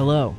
Hello. 0.00 0.34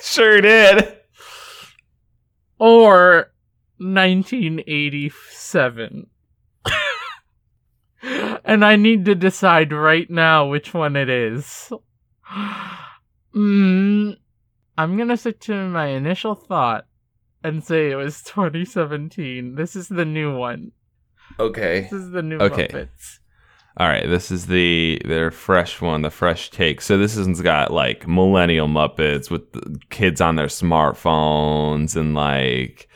sure 0.02 0.40
did. 0.40 0.92
or 2.58 3.30
1987. 3.78 6.06
and 8.44 8.64
I 8.64 8.76
need 8.76 9.04
to 9.06 9.14
decide 9.14 9.72
right 9.72 10.10
now 10.10 10.48
which 10.48 10.74
one 10.74 10.96
it 10.96 11.08
is. 11.08 11.72
Mm, 13.34 14.18
I'm 14.76 14.98
gonna 14.98 15.16
stick 15.16 15.40
to 15.40 15.54
my 15.68 15.86
initial 15.86 16.34
thought 16.34 16.84
and 17.42 17.64
say 17.64 17.90
it 17.90 17.96
was 17.96 18.22
2017. 18.24 19.54
This 19.54 19.74
is 19.74 19.88
the 19.88 20.04
new 20.04 20.36
one. 20.36 20.72
Okay. 21.40 21.88
This 21.90 21.94
is 21.94 22.10
the 22.10 22.22
new 22.22 22.36
Okay. 22.36 22.68
Muppets. 22.68 23.20
All 23.78 23.88
right, 23.88 24.06
this 24.06 24.30
is 24.30 24.46
the 24.46 25.00
their 25.04 25.30
fresh 25.30 25.80
one, 25.80 26.02
the 26.02 26.10
fresh 26.10 26.50
take. 26.50 26.80
So 26.82 26.98
this 26.98 27.16
one's 27.16 27.40
got 27.40 27.72
like 27.72 28.06
millennial 28.06 28.68
Muppets 28.68 29.30
with 29.30 29.50
the 29.52 29.78
kids 29.90 30.20
on 30.20 30.36
their 30.36 30.46
smartphones 30.48 31.96
and 31.96 32.14
like 32.14 32.88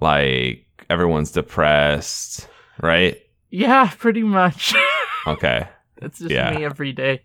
like 0.00 0.66
everyone's 0.88 1.30
depressed, 1.30 2.48
right? 2.82 3.18
Yeah, 3.50 3.90
pretty 3.98 4.22
much. 4.22 4.74
Okay. 5.26 5.68
That's 6.00 6.18
just 6.18 6.30
Yeah. 6.30 6.50
me 6.56 6.64
every 6.64 6.92
day. 6.92 7.20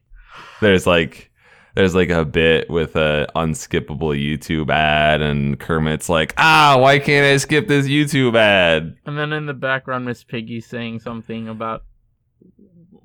There's 0.59 0.85
like 0.85 1.31
there's 1.75 1.95
like 1.95 2.09
a 2.09 2.25
bit 2.25 2.69
with 2.69 2.97
a 2.97 3.25
unskippable 3.37 4.13
YouTube 4.21 4.69
ad 4.69 5.21
and 5.21 5.57
Kermit's 5.57 6.09
like, 6.09 6.33
"Ah, 6.37 6.75
why 6.77 6.99
can't 6.99 7.25
I 7.25 7.37
skip 7.37 7.69
this 7.69 7.87
YouTube 7.87 8.35
ad?" 8.35 8.97
And 9.05 9.17
then 9.17 9.31
in 9.31 9.45
the 9.45 9.53
background, 9.53 10.03
Miss 10.03 10.25
Piggy 10.25 10.59
saying 10.59 10.99
something 10.99 11.47
about 11.47 11.83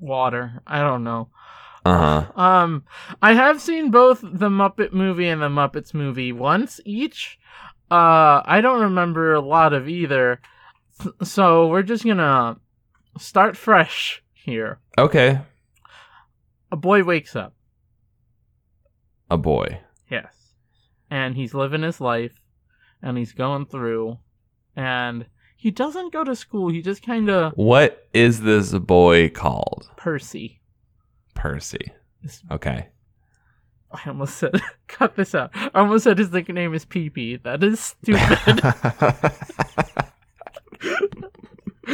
water. 0.01 0.61
I 0.67 0.81
don't 0.81 1.03
know. 1.03 1.29
Uh-huh. 1.85 2.39
Um, 2.39 2.83
I 3.21 3.33
have 3.33 3.61
seen 3.61 3.89
both 3.89 4.21
the 4.21 4.49
Muppet 4.49 4.93
movie 4.93 5.27
and 5.27 5.41
the 5.41 5.49
Muppets 5.49 5.93
movie 5.93 6.31
once 6.31 6.79
each. 6.85 7.39
Uh, 7.89 8.41
I 8.45 8.59
don't 8.61 8.81
remember 8.81 9.33
a 9.33 9.41
lot 9.41 9.73
of 9.73 9.87
either. 9.87 10.41
So 11.23 11.67
we're 11.67 11.81
just 11.83 12.05
gonna 12.05 12.57
start 13.17 13.57
fresh 13.57 14.23
here. 14.33 14.79
Okay. 14.97 15.39
A 16.71 16.75
boy 16.75 17.03
wakes 17.03 17.35
up. 17.35 17.53
A 19.29 19.37
boy. 19.37 19.79
Yes. 20.09 20.33
And 21.09 21.35
he's 21.35 21.53
living 21.53 21.81
his 21.81 21.99
life 21.99 22.39
and 23.01 23.17
he's 23.17 23.33
going 23.33 23.65
through 23.65 24.19
and 24.75 25.25
he 25.61 25.69
doesn't 25.69 26.11
go 26.11 26.23
to 26.23 26.35
school. 26.35 26.69
He 26.71 26.81
just 26.81 27.03
kind 27.05 27.29
of 27.29 27.53
What 27.53 28.07
is 28.13 28.41
this 28.41 28.73
boy 28.73 29.29
called? 29.29 29.91
Percy. 29.95 30.59
Percy. 31.35 31.91
This- 32.23 32.41
Okay. 32.49 32.87
I 33.91 34.01
almost 34.07 34.37
said 34.37 34.59
cut 34.87 35.15
this 35.15 35.35
out. 35.35 35.51
I 35.53 35.69
almost 35.75 36.05
said 36.05 36.17
his 36.17 36.31
nickname 36.31 36.73
is 36.73 36.83
PP. 36.85 37.43
That 37.43 37.63
is 37.63 37.79
stupid. 37.79 38.61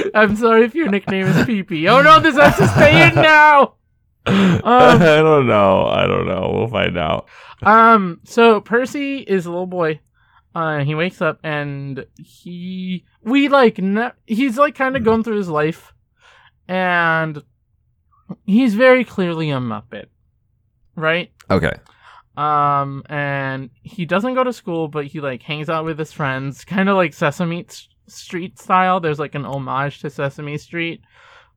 I'm 0.13 0.35
sorry 0.35 0.63
if 0.66 0.75
your 0.75 0.89
nickname 0.89 1.25
is 1.28 1.35
PP. 1.38 1.89
Oh 1.89 2.01
no, 2.01 2.19
this 2.19 2.35
has 2.38 2.55
to 2.57 2.67
stay 2.69 3.07
in 3.07 3.16
now. 3.16 3.73
I 4.25 4.59
don't 5.23 5.47
know. 5.47 5.85
I 5.88 6.05
don't 6.07 6.28
know. 6.28 6.51
We'll 6.53 6.67
find 6.67 6.97
out. 6.97 7.28
Um, 7.63 8.19
so 8.23 8.61
Percy 8.61 9.17
is 9.19 9.45
a 9.45 9.49
little 9.49 9.66
boy. 9.67 9.99
Uh, 10.57 10.84
he 10.84 10.95
wakes 10.95 11.22
up 11.22 11.40
and 11.44 12.06
he 12.18 13.06
we 13.23 13.47
like 13.47 13.78
ne- 13.78 14.18
he's 14.25 14.57
like 14.57 14.73
kind 14.75 14.95
of 14.97 15.03
going 15.03 15.23
through 15.23 15.38
his 15.38 15.50
life, 15.50 15.94
and 16.68 17.44
he's 18.45 18.73
very 18.73 19.03
clearly 19.03 19.51
a 19.51 19.59
Muppet, 19.59 20.07
right? 20.96 21.31
Okay. 21.51 21.73
Um, 22.35 23.03
and 23.09 23.69
he 23.84 24.06
doesn't 24.06 24.35
go 24.35 24.44
to 24.44 24.53
school, 24.53 24.88
but 24.88 25.06
he 25.06 25.19
like 25.22 25.44
hangs 25.44 25.69
out 25.69 25.85
with 25.85 26.00
his 26.00 26.12
friends, 26.12 26.66
kind 26.66 26.90
of 26.90 26.96
like 26.96 27.13
Sesame 27.13 27.66
S- 27.67 27.88
Street 28.07 28.57
style. 28.59 29.00
There's 29.00 29.19
like 29.19 29.35
an 29.35 29.46
homage 29.46 30.00
to 30.01 30.09
Sesame 30.09 30.57
Street, 30.57 31.01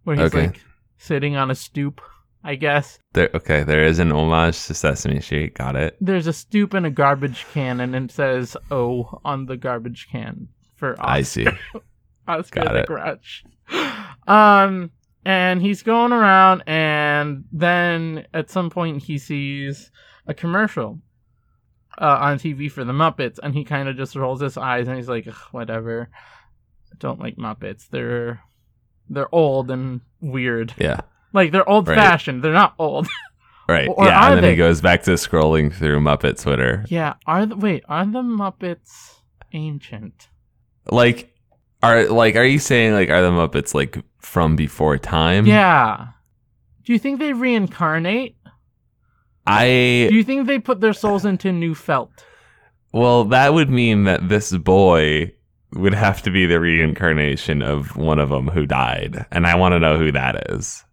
where 0.05 0.17
he's 0.17 0.27
Okay. 0.35 0.47
like 0.49 0.61
sitting 0.99 1.37
on 1.37 1.51
a 1.51 1.55
stoop, 1.55 2.01
I 2.43 2.55
guess. 2.55 2.99
There 3.13 3.31
okay, 3.35 3.65
there 3.65 3.85
is 3.85 3.99
an 3.99 4.13
homage 4.13 4.67
to 4.67 4.75
Sesame 4.75 5.21
Street. 5.21 5.55
Got 5.55 5.77
it. 5.77 5.97
There's 6.01 6.27
a 6.27 6.33
stoop 6.33 6.75
and 6.75 6.87
a 6.87 6.91
garbage 6.91 7.47
can, 7.53 7.81
and 7.81 7.95
it 7.95 8.11
says 8.11 8.57
"O" 8.71 9.21
on 9.25 9.47
the 9.47 9.57
garbage 9.57 10.09
can 10.11 10.49
for 10.77 10.93
Oscar, 10.93 11.11
I 11.11 11.23
see. 11.23 11.47
Oscar 12.29 12.65
Got 12.65 12.73
the 12.73 12.81
it. 12.81 12.87
Grouch. 12.87 13.45
Um, 14.27 14.91
and 15.25 15.61
he's 15.61 15.83
going 15.83 16.13
around, 16.13 16.63
and 16.67 17.45
then 17.53 18.27
at 18.33 18.51
some 18.51 18.71
point 18.71 19.03
he 19.03 19.19
sees 19.19 19.91
a 20.27 20.33
commercial 20.33 20.99
uh, 21.99 22.19
on 22.21 22.39
TV 22.39 22.71
for 22.71 22.85
the 22.85 22.93
Muppets, 22.93 23.39
and 23.43 23.55
he 23.55 23.65
kind 23.65 23.89
of 23.89 23.97
just 23.97 24.17
rolls 24.17 24.41
his 24.41 24.57
eyes 24.57 24.89
and 24.89 24.97
he's 24.97 25.09
like, 25.09 25.27
"Whatever, 25.53 26.09
I 26.91 26.97
don't 26.99 27.21
like 27.21 27.37
Muppets. 27.37 27.89
They're 27.89 28.41
they're 29.11 29.33
old 29.35 29.71
and 29.71 30.01
weird. 30.21 30.75
Yeah. 30.79 31.01
Like 31.33 31.53
they're 31.53 31.69
old 31.69 31.89
Right. 31.89 31.97
fashioned. 31.97 32.43
They're 32.43 32.53
not 32.53 32.75
old. 32.79 33.09
Right. 33.69 33.87
Or 33.89 34.05
yeah, 34.07 34.27
and 34.27 34.35
then 34.39 34.43
they? 34.43 34.51
he 34.51 34.57
goes 34.57 34.81
back 34.81 35.05
to 35.05 35.13
scrolling 35.13 35.73
through 35.73 36.01
Muppet 36.01 36.43
Twitter. 36.43 36.85
yeah. 36.89 37.15
Are 37.25 37.47
the 37.47 37.55
wait? 37.55 37.85
Are 37.89 38.05
the 38.05 38.21
Muppets 38.21 39.21
ancient? 39.53 40.27
Like 40.91 41.33
are 41.81 42.09
like 42.09 42.35
are 42.35 42.43
you 42.45 42.59
saying 42.59 42.95
like 42.95 43.11
are 43.11 43.23
the 43.23 43.31
Muppets 43.31 43.73
like 43.73 43.97
from 44.19 44.57
before 44.57 44.99
time? 44.99 45.47
Yeah. 45.47 46.09
Do 46.85 46.93
you 46.93 46.99
think 46.99 47.21
they 47.21 47.33
reincarnate? 47.33 48.35
I 49.47 50.09
Do 50.11 50.17
you 50.17 50.25
think 50.25 50.49
they 50.49 50.59
put 50.59 50.81
their 50.81 50.93
souls 50.93 51.25
into 51.25 51.53
new 51.53 51.75
felt? 51.77 52.11
well 52.93 53.23
that 53.27 53.55
would 53.55 53.71
mean 53.71 54.03
that 54.05 54.29
this 54.29 54.51
boy 54.57 55.33
would 55.75 55.95
have 55.95 56.23
to 56.23 56.31
be 56.33 56.45
the 56.45 56.59
reincarnation 56.59 57.63
of 57.63 57.97
one 57.97 58.19
of 58.19 58.31
them 58.31 58.49
who 58.49 58.67
died. 58.67 59.27
And 59.31 59.47
I 59.47 59.55
want 59.55 59.73
to 59.75 59.79
know 59.79 59.97
who 59.97 60.11
that 60.11 60.51
is. 60.51 60.85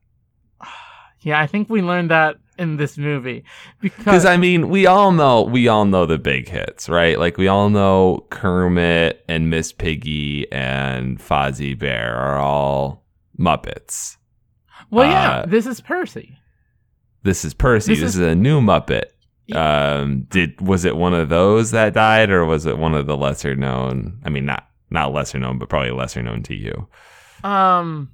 Yeah, 1.28 1.42
I 1.42 1.48
think 1.48 1.70
we 1.70 1.82
learned 1.82 2.10
that 2.12 2.38
in 2.58 2.78
this 2.78 2.98
movie 2.98 3.44
Because 3.82 4.26
I 4.26 4.38
mean, 4.38 4.70
we 4.70 4.88
all 4.88 5.12
know 5.12 5.44
we 5.44 5.68
all 5.68 5.86
know 5.86 6.06
the 6.06 6.18
big 6.18 6.48
hits, 6.48 6.88
right? 6.90 7.20
Like 7.20 7.38
we 7.38 7.48
all 7.48 7.70
know 7.70 8.26
Kermit 8.30 9.24
and 9.28 9.50
Miss 9.50 9.72
Piggy 9.74 10.52
and 10.52 11.20
Fozzie 11.20 11.78
Bear 11.78 12.16
are 12.16 12.38
all 12.40 13.04
Muppets. 13.38 14.18
well, 14.90 15.10
yeah, 15.10 15.32
uh, 15.40 15.46
this 15.46 15.68
is 15.68 15.82
Percy. 15.82 16.38
This 17.24 17.44
is 17.46 17.54
Percy. 17.54 17.92
This 17.94 18.00
This, 18.00 18.10
is- 18.16 18.20
is, 18.22 18.28
a 18.28 18.36
new 18.36 18.62
Muppet. 18.62 19.04
Um, 19.54 20.26
did 20.30 20.60
was 20.62 20.84
it 20.86 20.96
one 20.98 21.14
of 21.14 21.30
those 21.30 21.72
that 21.72 21.94
died, 21.94 22.30
or 22.30 22.46
was 22.46 22.66
it 22.66 22.78
one 22.78 22.94
of 22.94 23.06
the 23.06 23.16
lesser 23.18 23.56
known? 23.56 24.20
I 24.26 24.30
mean, 24.30 24.46
not 24.46 24.68
not 24.90 25.14
lesser 25.14 25.40
known, 25.40 25.58
but 25.60 25.70
probably 25.70 25.92
lesser 25.92 26.22
known 26.24 26.42
to 26.44 26.56
you. 26.56 26.88
Um, 27.44 28.12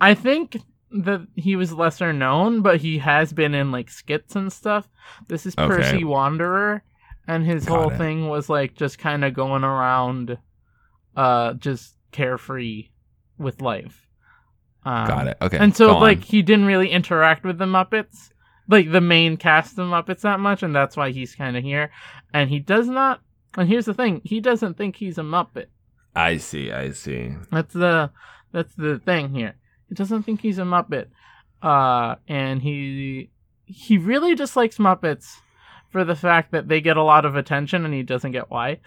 I 0.00 0.14
think 0.14 0.56
that 0.92 1.26
he 1.36 1.56
was 1.56 1.72
lesser 1.72 2.12
known, 2.12 2.62
but 2.62 2.80
he 2.80 2.98
has 2.98 3.32
been 3.32 3.54
in 3.54 3.72
like 3.72 3.90
skits 3.90 4.36
and 4.36 4.52
stuff. 4.52 4.88
This 5.28 5.46
is 5.46 5.54
Okay. 5.56 5.66
Percy 5.76 6.04
Wanderer, 6.04 6.82
and 7.26 7.44
his 7.44 7.64
Got 7.64 7.78
whole 7.78 7.90
it. 7.90 7.98
thing 7.98 8.28
was 8.28 8.48
like 8.48 8.74
just 8.74 8.98
kind 8.98 9.24
of 9.24 9.34
going 9.34 9.64
around, 9.64 10.38
uh, 11.16 11.54
just 11.54 11.96
carefree 12.10 12.88
with 13.38 13.62
life. 13.62 14.06
Um, 14.84 15.06
Got 15.06 15.28
it. 15.28 15.36
Okay. 15.40 15.58
And 15.58 15.76
so, 15.76 15.96
like, 15.98 16.24
he 16.24 16.42
didn't 16.42 16.66
really 16.66 16.90
interact 16.90 17.44
with 17.44 17.58
the 17.58 17.66
Muppets 17.66 18.30
like 18.68 18.90
the 18.90 19.00
main 19.00 19.36
cast 19.36 19.78
of 19.78 19.88
Muppets 19.88 20.20
that 20.20 20.40
much, 20.40 20.62
and 20.62 20.74
that's 20.74 20.96
why 20.96 21.10
he's 21.10 21.34
kind 21.34 21.56
of 21.56 21.62
here. 21.62 21.90
And 22.32 22.48
he 22.50 22.58
does 22.58 22.88
not. 22.88 23.20
And 23.56 23.68
here's 23.68 23.84
the 23.86 23.94
thing: 23.94 24.20
he 24.24 24.40
doesn't 24.40 24.76
think 24.76 24.96
he's 24.96 25.18
a 25.18 25.22
Muppet. 25.22 25.66
I 26.14 26.36
see. 26.38 26.72
I 26.72 26.90
see. 26.90 27.34
That's 27.50 27.74
the 27.74 28.10
that's 28.52 28.74
the 28.74 28.98
thing 28.98 29.34
here. 29.34 29.54
He 29.92 29.94
doesn't 29.94 30.22
think 30.22 30.40
he's 30.40 30.58
a 30.58 30.62
Muppet, 30.62 31.08
uh, 31.62 32.14
and 32.26 32.62
he 32.62 33.28
he 33.66 33.98
really 33.98 34.34
dislikes 34.34 34.78
Muppets 34.78 35.36
for 35.90 36.02
the 36.02 36.16
fact 36.16 36.50
that 36.52 36.66
they 36.66 36.80
get 36.80 36.96
a 36.96 37.02
lot 37.02 37.26
of 37.26 37.36
attention, 37.36 37.84
and 37.84 37.92
he 37.92 38.02
doesn't 38.02 38.32
get 38.32 38.50
why. 38.50 38.80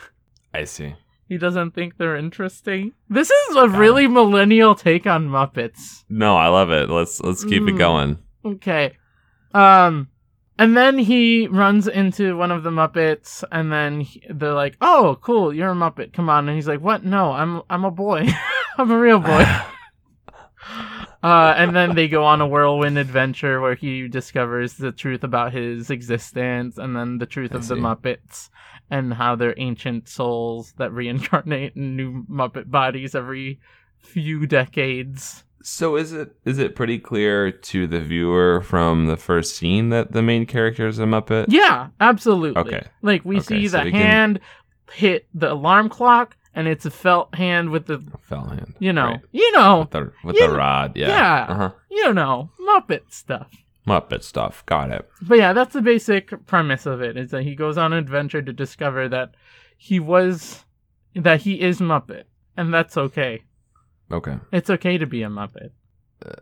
I 0.52 0.64
see. 0.64 0.96
He 1.30 1.38
doesn't 1.38 1.76
think 1.76 1.98
they're 2.00 2.16
interesting. 2.16 2.94
This 3.08 3.30
is 3.30 3.56
a 3.56 3.70
really 3.70 4.08
millennial 4.08 4.74
take 4.74 5.06
on 5.06 5.30
Muppets. 5.30 6.06
No, 6.10 6.36
I 6.38 6.48
love 6.48 6.72
it. 6.72 6.90
Let's 6.90 7.22
let's 7.22 7.44
keep 7.44 7.62
it 7.68 7.76
Mm. 7.76 7.78
going. 7.78 8.18
Okay. 8.44 8.94
Um 9.54 10.08
and 10.58 10.76
then 10.76 10.98
he 10.98 11.48
runs 11.48 11.88
into 11.88 12.36
one 12.36 12.50
of 12.52 12.64
the 12.64 12.72
Muppets 12.72 13.44
and 13.52 13.72
then 13.72 14.02
he- 14.02 14.24
they're 14.28 14.54
like, 14.54 14.76
"Oh, 14.82 15.20
cool, 15.22 15.54
you're 15.54 15.70
a 15.72 15.76
Muppet. 15.76 16.14
Come 16.14 16.30
on." 16.30 16.48
And 16.50 16.56
he's 16.56 16.68
like, 16.68 16.82
"What? 16.82 17.04
No, 17.06 17.32
I'm 17.32 17.62
I'm 17.70 17.86
a 17.86 17.92
boy. 17.92 18.26
I'm 18.80 18.90
a 18.90 18.98
real 18.98 19.20
boy." 19.20 19.46
Uh, 21.26 21.54
and 21.58 21.76
then 21.76 21.96
they 21.96 22.08
go 22.08 22.24
on 22.24 22.40
a 22.42 22.48
whirlwind 22.48 22.98
adventure 23.00 23.60
where 23.60 23.74
he 23.76 24.08
discovers 24.08 24.76
the 24.76 24.92
truth 24.92 25.24
about 25.24 25.52
his 25.54 25.90
existence 25.90 26.78
and 26.78 26.96
then 26.96 27.18
the 27.18 27.26
truth 27.26 27.52
I 27.54 27.58
of 27.58 27.68
the. 27.68 27.76
Muppets 27.76 28.50
and 28.92 29.12
how 29.14 29.36
they're 29.36 29.56
ancient 29.58 30.08
souls 30.08 30.74
that 30.78 30.92
reincarnate 30.94 31.76
in 31.76 31.96
new 31.96 32.24
Muppet 32.30 32.70
bodies 32.70 33.16
every 33.16 33.60
few 33.98 34.46
decades. 34.46 35.44
So 35.64 35.96
is 35.96 36.14
it 36.14 36.36
is 36.46 36.60
it 36.60 36.76
pretty 36.76 37.00
clear 37.00 37.50
to 37.52 37.88
the 37.88 38.00
viewer 38.02 38.62
from 38.62 39.08
the 39.08 39.18
first 39.18 39.56
scene 39.56 39.90
that 39.90 40.12
the 40.12 40.22
main 40.22 40.46
character 40.46 40.88
is 40.88 41.00
a 41.00 41.06
Muppet? 41.06 41.46
Yeah, 41.50 41.88
absolutely. 42.00 42.62
Okay. 42.62 42.84
Like 43.02 43.26
we 43.26 43.38
Okay, 43.38 43.46
see 43.62 43.68
so 43.70 43.80
the 43.80 43.86
we 43.86 43.92
can- 43.92 44.02
hand 44.02 44.40
hit 44.92 45.28
the 45.34 45.52
alarm 45.54 45.90
clock 45.90 46.38
and 46.56 46.68
it's 46.68 46.86
a 46.86 46.92
felt 46.92 47.36
hand 47.36 47.70
with 47.70 47.86
the 47.86 48.04
felt 48.22 48.50
hand. 48.50 48.74
you 48.80 48.92
know 48.94 49.08
Right. 49.08 49.22
you 49.32 49.52
know 49.52 49.80
With 49.82 49.90
the 49.92 50.12
with 50.24 50.38
the 50.38 50.50
rod. 50.50 50.96
Yeah. 50.96 51.08
Yeah. 51.10 51.46
Uh-huh. 51.50 51.72
you 51.92 52.14
know 52.14 52.50
Muppet 52.68 53.12
stuff. 53.12 53.52
Muppet 53.88 54.24
stuff. 54.24 54.66
Got 54.66 54.90
it. 54.90 55.08
But 55.22 55.38
yeah, 55.38 55.54
that's 55.54 55.74
the 55.74 55.82
basic 55.82 56.48
premise 56.48 56.88
of 56.88 57.02
it. 57.02 57.18
Is 57.18 57.30
that 57.32 57.44
he 57.44 57.54
goes 57.56 57.78
on 57.78 57.94
an 57.94 58.00
adventure 58.00 58.42
to 58.42 58.52
discover 58.52 59.08
that 59.10 59.36
he 59.78 60.00
was 60.00 60.64
that 61.14 61.42
he 61.42 61.62
is 61.62 61.80
Muppet, 61.80 62.24
and 62.58 62.74
that's 62.74 62.98
okay. 62.98 63.44
Okay. 64.12 64.38
It's 64.52 64.70
okay 64.70 64.98
to 64.98 65.06
be 65.06 65.22
a 65.24 65.28
Muppet. 65.30 65.70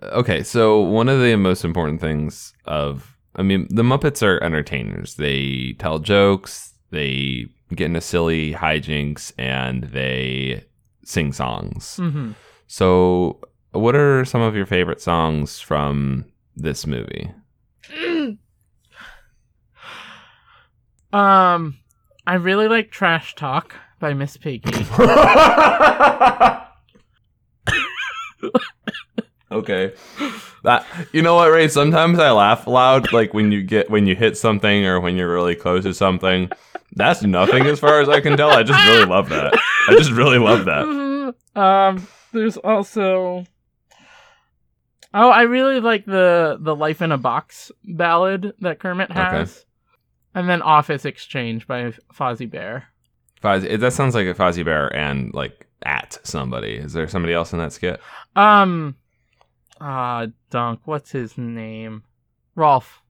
Okay, 0.03 0.43
so 0.43 0.79
one 0.79 1.09
of 1.09 1.19
the 1.19 1.35
most 1.35 1.65
important 1.65 1.99
things 1.99 2.53
of 2.65 3.17
I 3.35 3.41
mean, 3.41 3.67
the 3.69 3.83
Muppets 3.83 4.21
are 4.25 4.41
entertainers. 4.43 5.15
They 5.15 5.75
tell 5.79 5.99
jokes, 5.99 6.73
they 6.91 7.47
get 7.73 7.85
into 7.85 8.01
silly 8.01 8.53
hijinks, 8.53 9.31
and 9.37 9.83
they 9.85 10.63
sing 11.03 11.33
songs. 11.33 11.97
hmm 11.97 12.31
So, 12.67 13.39
what 13.71 13.95
are 13.95 14.25
some 14.25 14.41
of 14.41 14.55
your 14.55 14.65
favorite 14.65 15.01
songs 15.01 15.59
from 15.59 16.25
this 16.55 16.87
movie? 16.87 17.31
Um, 21.11 21.77
I 22.25 22.35
really 22.35 22.67
like 22.67 22.89
Trash 22.89 23.35
Talk 23.35 23.75
by 23.99 24.15
Miss 24.15 24.35
Piggy. 24.35 24.71
okay. 29.53 29.93
That 30.63 30.85
you 31.11 31.21
know 31.21 31.35
what, 31.35 31.51
Ray? 31.51 31.67
Sometimes 31.67 32.19
I 32.19 32.31
laugh 32.31 32.67
loud, 32.67 33.11
like 33.11 33.33
when 33.33 33.51
you 33.51 33.61
get 33.63 33.89
when 33.89 34.07
you 34.07 34.15
hit 34.15 34.37
something 34.37 34.85
or 34.85 34.99
when 34.99 35.17
you're 35.17 35.31
really 35.33 35.55
close 35.55 35.83
to 35.83 35.93
something. 35.93 36.49
That's 36.95 37.23
nothing 37.23 37.65
as 37.65 37.79
far 37.79 38.01
as 38.01 38.07
I 38.09 38.21
can 38.21 38.37
tell. 38.37 38.49
I 38.51 38.63
just 38.63 38.85
really 38.87 39.05
love 39.05 39.29
that. 39.29 39.53
I 39.89 39.95
just 39.97 40.11
really 40.11 40.37
love 40.37 40.65
that. 40.65 40.85
Mhm. 40.85 41.57
Um, 41.59 42.07
there's 42.31 42.57
also. 42.57 43.45
Oh, 45.13 45.29
I 45.29 45.43
really 45.43 45.79
like 45.79 46.05
the 46.05 46.57
the 46.59 46.75
Life 46.75 47.01
in 47.01 47.11
a 47.11 47.17
Box 47.17 47.71
ballad 47.83 48.53
that 48.61 48.79
Kermit 48.79 49.11
has, 49.11 49.65
and 50.33 50.49
then 50.49 50.61
Office 50.61 51.05
Exchange 51.05 51.67
by 51.67 51.93
Fozzie 52.13 52.49
Bear. 52.49 52.85
Fozzie, 53.43 53.79
that 53.79 53.93
sounds 53.93 54.15
like 54.15 54.27
a 54.27 54.33
Fozzie 54.33 54.65
Bear 54.65 54.95
and 54.95 55.33
like 55.33 55.67
at 55.83 56.17
somebody. 56.23 56.75
Is 56.75 56.93
there 56.93 57.07
somebody 57.07 57.33
else 57.33 57.53
in 57.53 57.59
that 57.59 57.73
skit? 57.73 57.99
Um, 58.35 58.95
ah, 59.83 60.27
Dunk. 60.49 60.81
What's 60.85 61.11
his 61.11 61.37
name? 61.37 62.03
Rowlf. 62.55 63.01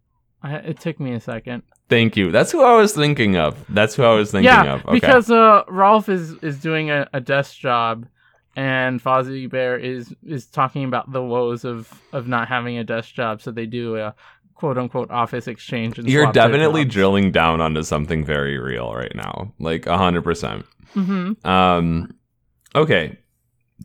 I, 0.41 0.55
it 0.55 0.79
took 0.79 0.99
me 0.99 1.13
a 1.13 1.19
second. 1.19 1.63
Thank 1.89 2.17
you. 2.17 2.31
That's 2.31 2.51
who 2.51 2.63
I 2.63 2.75
was 2.75 2.93
thinking 2.93 3.37
of. 3.37 3.63
That's 3.69 3.95
who 3.95 4.03
I 4.03 4.13
was 4.13 4.31
thinking 4.31 4.45
yeah, 4.45 4.73
of. 4.73 4.85
Okay. 4.85 4.95
because 4.95 5.29
uh, 5.29 5.63
Rowlf 5.69 6.09
is 6.09 6.33
is 6.41 6.59
doing 6.59 6.89
a, 6.89 7.07
a 7.13 7.21
desk 7.21 7.57
job, 7.57 8.07
and 8.55 9.01
Fozzie 9.01 9.49
Bear 9.49 9.77
is 9.77 10.13
is 10.25 10.47
talking 10.47 10.85
about 10.85 11.11
the 11.11 11.21
woes 11.21 11.63
of 11.63 11.93
of 12.11 12.27
not 12.27 12.47
having 12.47 12.77
a 12.77 12.83
desk 12.83 13.13
job. 13.13 13.41
So 13.41 13.51
they 13.51 13.65
do 13.65 13.97
a 13.97 14.15
quote 14.55 14.77
unquote 14.77 15.11
office 15.11 15.47
exchange. 15.47 15.99
And 15.99 16.09
You're 16.09 16.31
definitely 16.31 16.85
drilling 16.85 17.31
down 17.31 17.61
onto 17.61 17.83
something 17.83 18.25
very 18.25 18.57
real 18.57 18.93
right 18.93 19.13
now. 19.13 19.53
Like 19.59 19.85
a 19.85 19.97
hundred 19.97 20.23
percent. 20.23 20.65
Mhm. 20.95 21.45
Um 21.45 22.15
okay. 22.75 23.19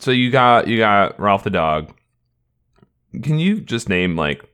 So 0.01 0.13
you 0.13 0.31
got 0.31 0.69
you 0.69 0.79
got 0.79 1.19
Ralph 1.21 1.45
the 1.45 1.51
dog. 1.51 1.93
Can 3.23 3.39
you 3.39 3.61
just 3.61 3.89
name 3.89 4.17
like 4.17 4.45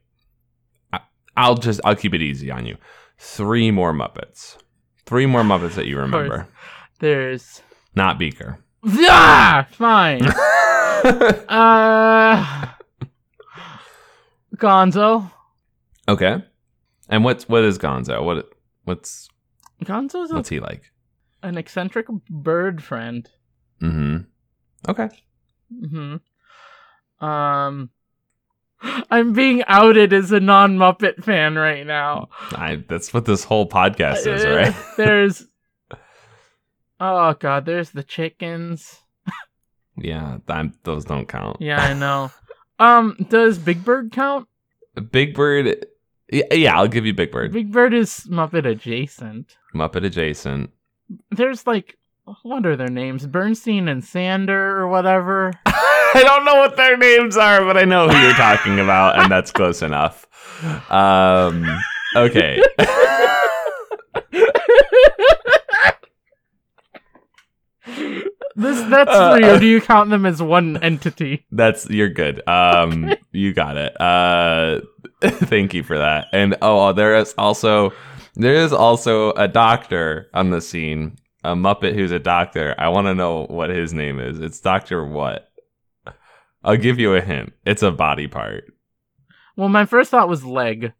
I- 0.92 1.00
I'll 1.36 1.56
just 1.56 1.80
I'll 1.84 1.96
keep 1.96 2.14
it 2.14 2.22
easy 2.22 2.50
on 2.50 2.66
you. 2.66 2.76
Three 3.18 3.70
more 3.70 3.92
Muppets. 3.92 4.56
Three 5.06 5.26
more 5.26 5.42
Muppets 5.42 5.74
that 5.74 5.86
you 5.86 5.98
remember. 5.98 6.48
There's 7.00 7.62
Not 7.94 8.18
Beaker. 8.18 8.58
ah 8.86 9.66
fine. 9.72 10.22
uh, 11.48 12.66
Gonzo. 14.56 15.30
okay. 16.08 16.42
And 17.08 17.24
what's 17.24 17.48
what 17.48 17.64
is 17.64 17.78
Gonzo? 17.78 18.24
What 18.24 18.48
what's 18.84 19.28
Gonzo's 19.84 20.30
a, 20.30 20.34
what's 20.36 20.48
he 20.48 20.60
like? 20.60 20.90
an 21.42 21.58
eccentric 21.58 22.06
bird 22.30 22.82
friend. 22.82 23.28
Mm-hmm. 23.82 24.16
Okay. 24.90 25.08
Mm-hmm. 25.72 27.24
Um, 27.24 27.90
I'm 28.82 29.32
being 29.32 29.62
outed 29.66 30.12
as 30.12 30.30
a 30.32 30.40
non 30.40 30.76
Muppet 30.76 31.24
fan 31.24 31.54
right 31.54 31.86
now. 31.86 32.28
I, 32.52 32.84
that's 32.88 33.14
what 33.14 33.24
this 33.24 33.44
whole 33.44 33.68
podcast 33.68 34.26
is, 34.26 34.44
Uh, 34.44 34.54
right? 34.54 34.74
there's, 34.96 35.46
oh 37.00 37.34
god, 37.34 37.66
there's 37.66 37.90
the 37.90 38.02
chickens. 38.02 39.00
Yeah, 39.96 40.38
I'm, 40.48 40.74
those 40.82 41.04
don't 41.04 41.28
count. 41.28 41.58
Yeah, 41.60 41.80
I 41.80 41.94
know. 41.94 42.30
um, 42.78 43.16
does 43.28 43.58
Big 43.58 43.84
Bird 43.84 44.10
count? 44.12 44.48
Big 45.10 45.34
Bird. 45.34 45.86
Yeah, 46.32 46.52
yeah, 46.52 46.76
I'll 46.76 46.88
give 46.88 47.06
you 47.06 47.14
Big 47.14 47.30
Bird. 47.30 47.52
Big 47.52 47.70
Bird 47.70 47.94
is 47.94 48.26
Muppet 48.28 48.66
adjacent. 48.66 49.56
Muppet 49.74 50.04
adjacent. 50.04 50.70
There's 51.30 51.66
like, 51.66 51.96
what 52.42 52.66
are 52.66 52.76
their 52.76 52.88
names? 52.88 53.26
Bernstein 53.26 53.86
and 53.88 54.04
Sander 54.04 54.76
or 54.78 54.88
whatever. 54.88 55.52
I 56.14 56.22
don't 56.22 56.44
know 56.44 56.56
what 56.56 56.76
their 56.76 56.96
names 56.96 57.36
are, 57.36 57.64
but 57.64 57.76
I 57.76 57.84
know 57.84 58.08
who 58.08 58.16
you're 58.16 58.32
talking 58.34 58.78
about, 58.78 59.18
and 59.18 59.30
that's 59.30 59.50
close 59.50 59.82
enough. 59.82 60.26
Um, 60.90 61.66
okay. 62.16 62.62
This 68.56 68.80
that's 68.88 69.10
Uh, 69.10 69.36
three, 69.36 69.48
or 69.48 69.58
do 69.58 69.66
you 69.66 69.80
count 69.80 70.10
them 70.10 70.24
as 70.24 70.40
one 70.40 70.76
entity? 70.82 71.44
That's 71.50 71.90
you're 71.90 72.08
good. 72.08 72.46
Um, 72.48 73.12
you 73.32 73.52
got 73.52 73.76
it. 73.76 74.00
Uh, 74.00 74.80
thank 75.22 75.74
you 75.74 75.82
for 75.82 75.98
that. 75.98 76.28
And 76.32 76.56
oh, 76.62 76.92
there 76.92 77.16
is 77.16 77.34
also 77.36 77.92
there 78.36 78.54
is 78.54 78.72
also 78.72 79.32
a 79.32 79.48
doctor 79.48 80.28
on 80.34 80.50
the 80.50 80.60
scene, 80.60 81.16
a 81.42 81.54
Muppet 81.54 81.94
who's 81.94 82.12
a 82.12 82.20
doctor. 82.20 82.74
I 82.78 82.88
want 82.88 83.08
to 83.08 83.14
know 83.14 83.46
what 83.46 83.70
his 83.70 83.92
name 83.92 84.20
is. 84.20 84.38
It's 84.38 84.60
Doctor 84.60 85.04
what? 85.04 85.50
I'll 86.64 86.76
give 86.76 86.98
you 86.98 87.14
a 87.14 87.20
hint. 87.20 87.52
It's 87.66 87.82
a 87.82 87.90
body 87.90 88.26
part. 88.26 88.64
Well, 89.56 89.68
my 89.68 89.84
first 89.84 90.10
thought 90.10 90.28
was 90.28 90.44
leg. 90.44 90.92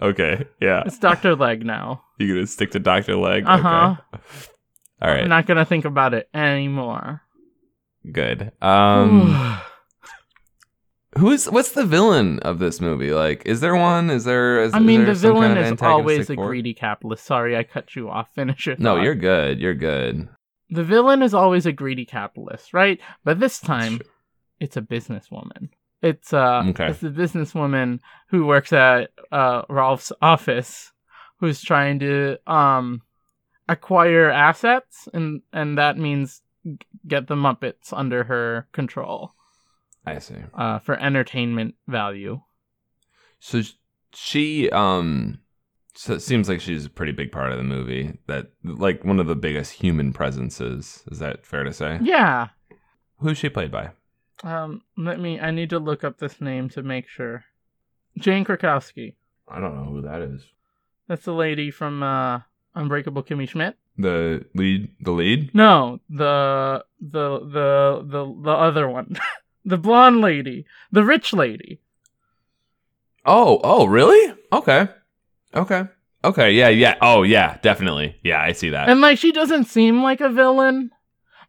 Okay. 0.00 0.46
Yeah. 0.60 0.82
It's 0.86 0.98
Doctor 0.98 1.34
Leg 1.36 1.64
now. 1.64 2.02
You're 2.18 2.36
gonna 2.36 2.46
stick 2.46 2.70
to 2.72 2.78
Doctor 2.78 3.16
Leg? 3.16 3.44
Uh 3.46 3.58
huh. 3.58 3.96
Okay. 4.14 4.22
All 5.02 5.10
right. 5.10 5.22
I'm 5.22 5.28
not 5.28 5.46
gonna 5.46 5.64
think 5.64 5.84
about 5.84 6.14
it 6.14 6.28
anymore. 6.34 7.22
Good. 8.10 8.52
Um. 8.62 9.58
Who's 11.18 11.46
what's 11.46 11.72
the 11.72 11.86
villain 11.86 12.40
of 12.40 12.58
this 12.58 12.78
movie? 12.78 13.12
Like, 13.12 13.42
is 13.46 13.60
there 13.60 13.74
one? 13.74 14.10
Is 14.10 14.24
there? 14.24 14.62
Is, 14.62 14.74
I 14.74 14.80
mean, 14.80 15.02
is 15.06 15.22
the 15.22 15.28
villain 15.28 15.54
kind 15.54 15.66
of 15.66 15.72
is 15.74 15.82
always 15.82 16.28
a 16.28 16.36
greedy 16.36 16.74
capitalist. 16.74 17.24
Sorry, 17.24 17.56
I 17.56 17.62
cut 17.62 17.96
you 17.96 18.10
off. 18.10 18.28
Finish 18.34 18.66
your 18.66 18.76
No, 18.78 19.00
you're 19.00 19.14
good. 19.14 19.58
You're 19.58 19.74
good. 19.74 20.28
The 20.68 20.84
villain 20.84 21.22
is 21.22 21.32
always 21.32 21.64
a 21.64 21.72
greedy 21.72 22.04
capitalist, 22.04 22.74
right? 22.74 23.00
But 23.24 23.40
this 23.40 23.58
time, 23.60 24.00
it's 24.60 24.76
a 24.76 24.82
businesswoman. 24.82 25.68
It's 26.02 26.32
uh, 26.32 26.62
Okay. 26.68 26.88
it's 26.88 27.00
the 27.00 27.10
businesswoman 27.10 28.00
who 28.28 28.46
works 28.46 28.72
at 28.72 29.10
uh 29.32 29.62
Rowlf's 29.68 30.12
office, 30.22 30.92
who's 31.40 31.62
trying 31.62 31.98
to 32.00 32.38
um 32.50 33.02
acquire 33.68 34.30
assets, 34.30 35.08
and 35.12 35.42
and 35.52 35.78
that 35.78 35.98
means 35.98 36.42
get 37.06 37.26
the 37.28 37.34
Muppets 37.36 37.92
under 37.92 38.24
her 38.24 38.66
control 38.72 39.32
I 40.04 40.18
see. 40.18 40.34
uh 40.54 40.78
for 40.80 40.96
entertainment 41.00 41.74
value. 41.88 42.40
So 43.40 43.62
she 44.12 44.68
um 44.70 45.38
so 45.94 46.12
it 46.14 46.20
seems 46.20 46.48
like 46.48 46.60
she's 46.60 46.84
a 46.84 46.90
pretty 46.90 47.12
big 47.12 47.32
part 47.32 47.52
of 47.52 47.58
the 47.58 47.64
movie. 47.64 48.18
That 48.26 48.50
like 48.62 49.04
one 49.04 49.18
of 49.18 49.26
the 49.26 49.34
biggest 49.36 49.72
human 49.72 50.12
presences. 50.12 51.02
Is 51.10 51.18
that 51.20 51.46
fair 51.46 51.64
to 51.64 51.72
say? 51.72 51.98
Yeah. 52.02 52.48
Who's 53.20 53.38
she 53.38 53.48
played 53.48 53.70
by? 53.72 53.90
Um. 54.42 54.82
Let 54.96 55.20
me. 55.20 55.40
I 55.40 55.50
need 55.50 55.70
to 55.70 55.78
look 55.78 56.04
up 56.04 56.18
this 56.18 56.40
name 56.40 56.68
to 56.70 56.82
make 56.82 57.08
sure. 57.08 57.44
Jane 58.18 58.44
Krakowski. 58.44 59.14
I 59.48 59.60
don't 59.60 59.76
know 59.76 59.90
who 59.90 60.02
that 60.02 60.22
is. 60.22 60.42
That's 61.08 61.24
the 61.24 61.32
lady 61.32 61.70
from 61.70 62.02
uh 62.02 62.40
Unbreakable 62.74 63.22
Kimmy 63.22 63.48
Schmidt. 63.48 63.76
The 63.98 64.44
lead 64.54 64.90
the 65.00 65.12
lead? 65.12 65.54
No, 65.54 66.00
the 66.10 66.84
the 67.00 67.40
the 67.40 68.02
the 68.04 68.42
the 68.42 68.50
other 68.50 68.88
one, 68.88 69.16
the 69.64 69.78
blonde 69.78 70.20
lady, 70.20 70.66
the 70.92 71.02
rich 71.02 71.32
lady. 71.32 71.80
Oh, 73.24 73.60
oh, 73.64 73.86
really? 73.86 74.34
Okay. 74.52 74.88
Okay. 75.54 75.84
Okay, 76.22 76.52
yeah, 76.52 76.68
yeah. 76.68 76.96
Oh, 77.00 77.22
yeah, 77.22 77.58
definitely. 77.62 78.16
Yeah, 78.22 78.40
I 78.40 78.52
see 78.52 78.70
that. 78.70 78.88
And 78.88 79.00
like 79.00 79.18
she 79.18 79.32
doesn't 79.32 79.64
seem 79.64 80.02
like 80.02 80.20
a 80.20 80.28
villain, 80.28 80.90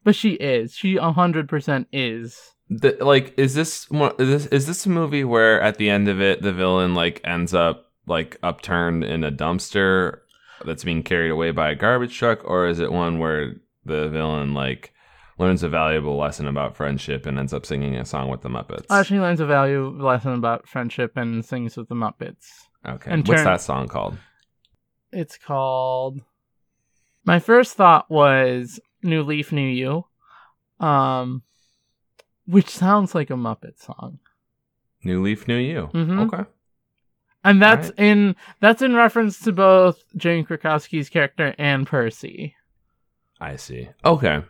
but 0.04 0.16
she 0.16 0.32
is. 0.32 0.74
She 0.74 0.96
a 0.96 1.12
hundred 1.12 1.50
percent 1.50 1.88
is. 1.92 2.56
The, 2.70 2.98
like 3.00 3.34
is 3.38 3.54
this 3.54 3.90
one 3.90 4.12
is 4.20 4.28
this 4.28 4.46
is 4.48 4.68
this 4.68 4.86
a 4.86 4.90
movie 4.90 5.24
where 5.24 5.62
at 5.62 5.78
the 5.78 5.90
end 5.90 6.10
of 6.10 6.20
it 6.20 6.42
the 6.42 6.52
villain 6.52 6.94
like 6.96 7.22
ends 7.24 7.54
up 7.54 7.92
like 8.06 8.38
upturned 8.44 9.06
in 9.06 9.24
a 9.24 9.32
dumpster 9.32 10.20
that's 10.66 10.84
being 10.84 11.02
carried 11.04 11.30
away 11.30 11.52
by 11.52 11.70
a 11.72 11.76
garbage 11.76 12.18
truck 12.18 12.44
or 12.44 12.68
is 12.68 12.80
it 12.80 12.92
one 12.92 13.20
where 13.20 13.54
the 13.86 14.10
villain 14.10 14.54
like 14.54 14.92
learns 15.40 15.64
a 15.64 15.70
valuable 15.70 16.18
lesson 16.18 16.46
about 16.48 16.76
friendship 16.76 17.26
and 17.26 17.40
ends 17.40 17.54
up 17.54 17.66
singing 17.66 17.96
a 17.96 18.04
song 18.04 18.28
with 18.30 18.42
the 18.42 18.50
Muppets? 18.50 18.86
Uh, 18.90 19.04
she 19.04 19.20
learns 19.20 19.40
a 19.40 19.46
value 19.46 19.88
lesson 20.02 20.34
about 20.34 20.68
friendship 20.68 21.16
and 21.16 21.46
sings 21.46 21.78
with 21.78 21.88
the 21.88 21.96
Muppets. 21.96 22.48
okay. 22.86 23.12
and 23.12 23.26
What's 23.28 23.42
turn- 23.42 23.46
that 23.46 23.62
song 23.62 23.88
called? 23.88 24.18
It's 25.14 25.38
called. 25.38 26.20
My 27.24 27.40
first 27.40 27.76
thought 27.76 28.10
was 28.12 28.80
"New 29.04 29.24
Leaf, 29.24 29.52
New 29.54 29.68
You," 29.68 30.06
um, 30.86 31.44
which 32.48 32.70
sounds 32.70 33.14
like 33.14 33.30
a 33.30 33.34
Muppet 33.34 33.80
song, 33.80 34.20
New 35.04 35.22
Leaf, 35.22 35.48
New 35.48 35.58
You. 35.58 35.90
Mhm. 35.94 36.26
Okay. 36.28 36.50
and 37.44 37.62
that's 37.62 37.90
Alright. 37.92 38.00
in 38.00 38.36
that's 38.60 38.82
in 38.82 38.96
reference 38.96 39.40
to 39.42 39.52
both 39.52 40.04
Jane 40.16 40.46
Krakowski's 40.46 41.10
character 41.10 41.54
and 41.58 41.86
Percy. 41.88 42.56
I 43.40 43.56
see. 43.58 43.90
Okay. 44.04 44.44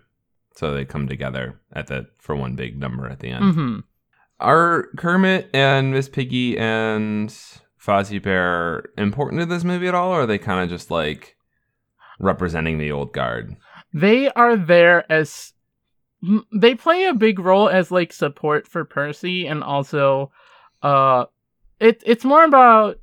So 0.56 0.74
they 0.74 0.86
come 0.86 1.08
together 1.08 1.60
at 1.74 1.88
the 1.88 2.08
for 2.18 2.36
one 2.36 2.56
big 2.56 2.80
number 2.80 3.08
at 3.08 3.20
the 3.20 3.30
end. 3.30 3.54
hmm 3.54 3.80
Are 4.39 4.88
Kermit 4.98 5.50
and 5.54 5.92
Miss 5.92 6.08
Piggy 6.10 6.58
and 6.58 7.30
Fozzie 7.80 8.22
Bear 8.22 8.86
important 8.98 9.42
to 9.42 9.46
this 9.46 9.63
movie 9.63 9.88
at 9.88 9.94
all, 9.96 10.12
or 10.12 10.22
are 10.22 10.25
they 10.25 10.38
kind 10.39 10.63
of 10.63 10.70
just 10.70 10.89
like 10.89 11.36
representing 12.20 12.77
the 12.77 12.92
old 12.92 13.13
guard? 13.13 13.56
They 13.94 14.30
are 14.32 14.56
there 14.58 15.10
as 15.12 15.54
they 16.54 16.76
play 16.76 17.06
a 17.06 17.14
big 17.14 17.40
role 17.40 17.70
as 17.70 17.92
like 17.92 18.12
support 18.14 18.68
for 18.68 18.84
Percy, 18.86 19.46
and 19.48 19.64
also, 19.64 20.32
uh, 20.82 21.26
it 21.80 22.02
it's 22.06 22.26
more 22.26 22.44
about 22.44 23.00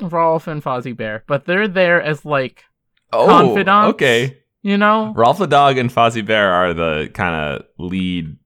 Rowlf 0.00 0.46
and 0.46 0.62
Fozzie 0.62 0.96
Bear, 0.96 1.24
but 1.26 1.44
they're 1.44 1.68
there 1.68 2.02
as 2.02 2.24
like 2.24 2.64
Oh, 3.12 3.26
Confidants? 3.26 3.94
okay. 3.94 4.38
you 4.62 4.76
know 4.78 5.12
Rowlf 5.16 5.38
the 5.38 5.46
dog 5.46 5.78
and 5.78 5.90
Fozzie 5.90 6.24
Bear 6.24 6.52
are 6.52 6.72
the 6.74 7.10
kind 7.14 7.34
of 7.34 7.66
lead 7.78 8.36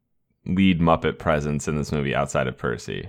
lead 0.46 0.80
Muppet 0.80 1.18
presence 1.18 1.66
in 1.68 1.76
this 1.76 1.90
movie 1.92 2.14
outside 2.14 2.46
of 2.46 2.56
Percy. 2.58 3.08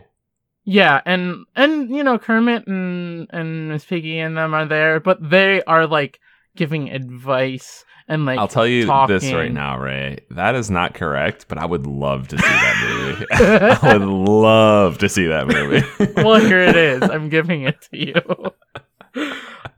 Yeah, 0.64 1.02
and 1.06 1.46
and 1.56 1.90
you 1.96 2.04
know 2.04 2.18
Kermit 2.18 2.66
and 2.68 3.28
and 3.32 3.70
Miss 3.70 3.86
Piggy 3.86 4.18
and 4.20 4.36
them 4.36 4.54
are 4.54 4.66
there, 4.66 5.00
but 5.00 5.30
they 5.30 5.62
are 5.64 5.86
like 5.86 6.20
giving 6.56 6.90
advice 6.90 7.86
and 8.08 8.26
like 8.26 8.38
I'll 8.38 8.48
tell 8.48 8.68
you 8.68 8.86
this 9.08 9.32
right 9.32 9.52
now, 9.52 9.80
Ray. 9.80 10.20
That 10.30 10.54
is 10.56 10.70
not 10.70 10.94
correct, 10.94 11.48
but 11.48 11.58
I 11.58 11.66
would 11.66 11.88
love 11.88 12.28
to 12.28 12.38
see 12.38 12.44
that 12.44 12.88
movie. 12.88 13.26
I 13.32 13.98
would 13.98 14.08
love 14.08 15.00
to 15.00 15.10
see 15.10 15.26
that 15.26 15.48
movie. 15.48 15.84
well, 16.22 16.40
here 16.40 16.62
it 16.62 16.76
is. 16.76 17.02
I'm 17.02 17.30
giving 17.30 17.64
it 17.64 17.82
to 17.92 17.98
you. 17.98 19.32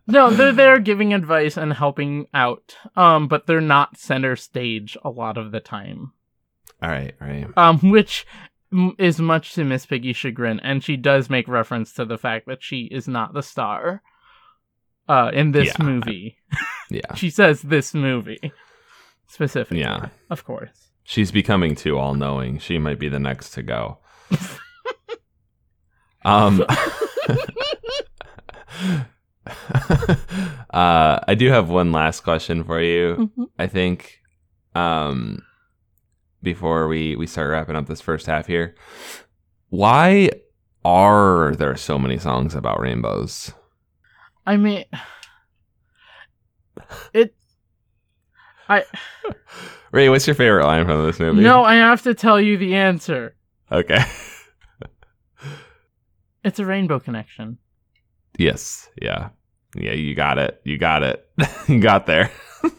no, 0.08 0.30
they're 0.30 0.52
there 0.52 0.80
giving 0.80 1.14
advice 1.14 1.56
and 1.56 1.72
helping 1.72 2.28
out. 2.34 2.76
Um, 2.98 3.30
but 3.30 3.48
they're 3.48 3.62
not 3.62 3.98
center 3.98 4.36
stage 4.36 4.98
a 5.06 5.10
lot 5.10 5.38
of 5.38 5.52
the 5.52 5.62
time. 5.62 6.12
all 6.82 6.90
right, 6.90 7.16
all 7.22 7.28
right. 7.28 7.48
Um, 7.56 7.80
which 7.92 8.26
is 8.98 9.22
much 9.22 9.54
to 9.54 9.64
Miss 9.64 9.86
Piggy's 9.86 10.18
chagrin, 10.18 10.60
and 10.60 10.84
she 10.84 10.98
does 10.98 11.30
make 11.30 11.48
reference 11.48 11.94
to 11.94 12.04
the 12.04 12.18
fact 12.18 12.46
that 12.48 12.62
she 12.62 12.90
is 12.92 13.08
not 13.08 13.34
the 13.34 13.44
star. 13.44 14.02
Uh, 15.08 15.32
in 15.34 15.52
this 15.52 15.68
Yeah. 15.80 15.86
movie, 15.86 16.38
Yeah. 16.90 17.14
she 17.16 17.30
says 17.30 17.62
this 17.62 17.94
movie 17.94 18.52
specifically. 19.28 19.80
Yeah. 19.80 20.10
of 20.30 20.44
course. 20.44 20.90
She's 21.04 21.32
becoming 21.32 21.76
too 21.76 21.98
all 21.98 22.14
knowing. 22.16 22.60
She 22.60 22.78
might 22.78 23.00
be 23.00 23.08
the 23.10 23.20
next 23.20 23.52
to 23.52 23.64
go. 23.64 24.00
um 26.26 26.66
uh 30.72 31.20
I 31.28 31.36
do 31.38 31.50
have 31.50 31.70
one 31.70 31.92
last 31.92 32.22
question 32.22 32.64
for 32.64 32.82
you. 32.82 33.32
Mhm. 33.38 33.46
I 33.58 33.68
think 33.68 34.20
um 34.76 35.42
before 36.44 36.88
we 36.88 37.16
we 37.16 37.28
start 37.28 37.50
wrapping 37.50 37.76
up 37.76 37.88
this 37.88 38.02
first 38.02 38.26
half 38.26 38.48
here. 38.48 38.76
Why 39.70 40.30
are 40.86 41.54
there 41.58 41.76
so 41.76 41.98
many 42.00 42.18
songs 42.18 42.56
about 42.56 42.80
rainbows? 42.80 43.54
I 44.48 44.56
mean, 44.56 44.86
it. 47.14 47.36
I 48.70 48.86
Ray, 49.92 50.08
what's 50.08 50.26
your 50.26 50.36
favorite 50.36 50.66
line 50.66 50.86
from 50.86 51.06
this 51.06 51.20
movie? 51.20 51.42
no, 51.42 51.64
I 51.64 51.76
have 51.76 52.02
to 52.04 52.14
tell 52.14 52.40
you 52.40 52.58
the 52.58 52.76
answer. 52.76 53.36
Okay. 53.72 54.04
It's 56.44 56.60
a 56.60 56.66
rainbow 56.66 56.98
connection. 56.98 57.58
Yes. 58.38 58.88
Yeah. 59.02 59.32
Yeah, 59.76 59.92
you 59.92 60.16
got 60.16 60.38
it. 60.38 60.62
You 60.64 60.78
got 60.78 61.04
it. 61.04 61.30
you 61.68 61.82
got 61.82 62.06
there. 62.06 62.32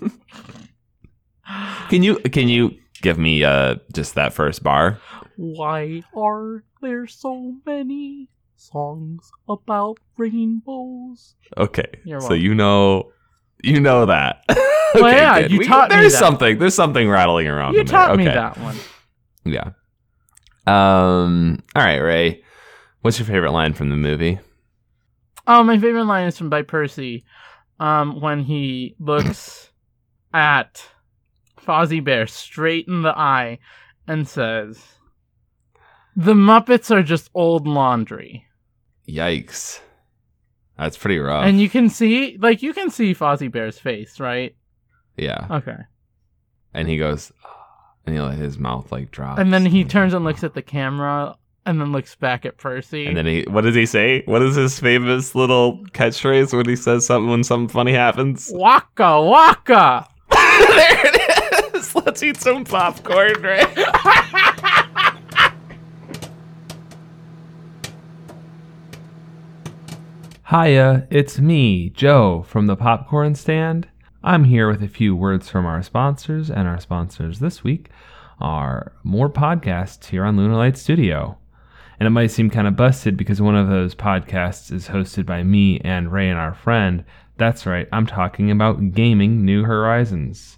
can 1.90 2.02
you 2.02 2.18
can 2.20 2.48
you 2.48 2.78
give 3.02 3.18
me 3.18 3.44
uh 3.44 3.74
just 3.92 4.14
that 4.14 4.32
first 4.32 4.62
bar? 4.62 4.98
Why 5.36 6.02
are 6.16 6.64
there 6.80 7.06
so 7.06 7.56
many 7.66 8.30
songs 8.58 9.30
about 9.48 9.98
rainbows? 10.18 11.34
Okay. 11.56 11.86
So 12.20 12.34
you 12.34 12.54
know 12.54 13.10
you 13.62 13.80
know 13.80 14.06
that. 14.06 14.44
Well, 14.94 15.04
okay, 15.04 15.16
yeah, 15.18 15.40
good. 15.42 15.50
you 15.50 15.58
We- 15.58 15.66
taught 15.66 15.90
me 15.90 15.96
There's 15.96 16.12
that. 16.14 16.18
something. 16.18 16.58
There's 16.58 16.74
something 16.74 17.10
rattling 17.10 17.46
around. 17.46 17.74
You 17.74 17.80
in 17.80 17.86
there. 17.86 17.92
taught 17.92 18.16
me 18.16 18.24
Okay. 18.26 18.34
that 18.34 18.56
one. 18.56 18.74
Yeah. 19.44 19.72
Um 20.66 21.62
all 21.76 21.82
right, 21.84 21.98
Ray. 21.98 22.42
What's 23.02 23.18
your 23.18 23.26
favorite 23.26 23.52
line 23.52 23.74
from 23.74 23.90
the 23.90 23.96
movie? 23.96 24.38
Oh, 25.46 25.62
my 25.62 25.78
favorite 25.78 26.04
line 26.04 26.26
is 26.26 26.36
from 26.38 26.48
by 26.50 26.62
Percy, 26.62 27.24
um, 27.78 28.20
when 28.20 28.42
he 28.44 28.96
looks 28.98 29.70
at 30.34 30.82
Fozzie 31.60 32.02
Bear 32.02 32.26
straight 32.26 32.86
in 32.88 33.02
the 33.02 33.16
eye 33.16 33.58
and 34.06 34.26
says, 34.26 34.82
"The 36.16 36.32
Muppets 36.34 36.90
are 36.90 37.02
just 37.02 37.30
old 37.34 37.66
laundry." 37.68 38.46
Yikes. 39.08 39.80
That's 40.78 40.96
pretty 40.96 41.18
rough. 41.18 41.44
And 41.44 41.60
you 41.60 41.68
can 41.68 41.88
see, 41.88 42.36
like, 42.40 42.62
you 42.62 42.72
can 42.72 42.90
see 42.90 43.14
Fozzie 43.14 43.50
Bear's 43.50 43.78
face, 43.78 44.20
right? 44.20 44.54
yeah. 45.16 45.46
Okay. 45.50 45.76
And 46.74 46.88
he 46.88 46.96
goes 46.98 47.32
ah, 47.44 47.94
and 48.06 48.14
he 48.14 48.20
like 48.20 48.38
his 48.38 48.58
mouth 48.58 48.92
like 48.92 49.10
drops. 49.10 49.40
And 49.40 49.52
then 49.52 49.66
he 49.66 49.82
turns 49.84 50.14
and 50.14 50.24
looks 50.24 50.44
at 50.44 50.54
the 50.54 50.62
camera, 50.62 51.36
and 51.66 51.80
then 51.80 51.92
looks 51.92 52.14
back 52.14 52.46
at 52.46 52.56
Percy. 52.56 53.06
And 53.06 53.16
then 53.16 53.26
he, 53.26 53.42
what 53.48 53.62
does 53.62 53.74
he 53.74 53.84
say? 53.84 54.22
What 54.26 54.40
is 54.42 54.54
his 54.56 54.78
famous 54.78 55.34
little 55.34 55.84
catchphrase 55.88 56.56
when 56.56 56.66
he 56.66 56.76
says 56.76 57.04
something 57.06 57.28
when 57.28 57.44
something 57.44 57.68
funny 57.68 57.92
happens? 57.92 58.50
Waka 58.54 59.20
waka. 59.22 60.08
there 60.30 61.06
it 61.06 61.74
is. 61.74 61.94
Let's 61.94 62.22
eat 62.22 62.36
some 62.36 62.64
popcorn, 62.64 63.42
right? 63.42 63.68
Hiya, 70.50 71.06
it's 71.10 71.38
me, 71.38 71.90
Joe, 71.90 72.42
from 72.48 72.68
the 72.68 72.74
Popcorn 72.74 73.34
Stand. 73.34 73.86
I'm 74.24 74.44
here 74.44 74.66
with 74.66 74.82
a 74.82 74.88
few 74.88 75.14
words 75.14 75.50
from 75.50 75.66
our 75.66 75.82
sponsors, 75.82 76.50
and 76.50 76.66
our 76.66 76.80
sponsors 76.80 77.38
this 77.38 77.62
week 77.62 77.90
are 78.40 78.94
more 79.02 79.28
podcasts 79.28 80.06
here 80.06 80.24
on 80.24 80.38
Lunar 80.38 80.56
Light 80.56 80.78
Studio. 80.78 81.36
And 82.00 82.06
it 82.06 82.12
might 82.12 82.30
seem 82.30 82.48
kind 82.48 82.66
of 82.66 82.76
busted 82.76 83.14
because 83.14 83.42
one 83.42 83.56
of 83.56 83.68
those 83.68 83.94
podcasts 83.94 84.72
is 84.72 84.88
hosted 84.88 85.26
by 85.26 85.42
me 85.42 85.80
and 85.80 86.10
Ray 86.10 86.30
and 86.30 86.38
our 86.38 86.54
friend. 86.54 87.04
That's 87.36 87.66
right, 87.66 87.86
I'm 87.92 88.06
talking 88.06 88.50
about 88.50 88.92
Gaming 88.92 89.44
New 89.44 89.64
Horizons. 89.64 90.56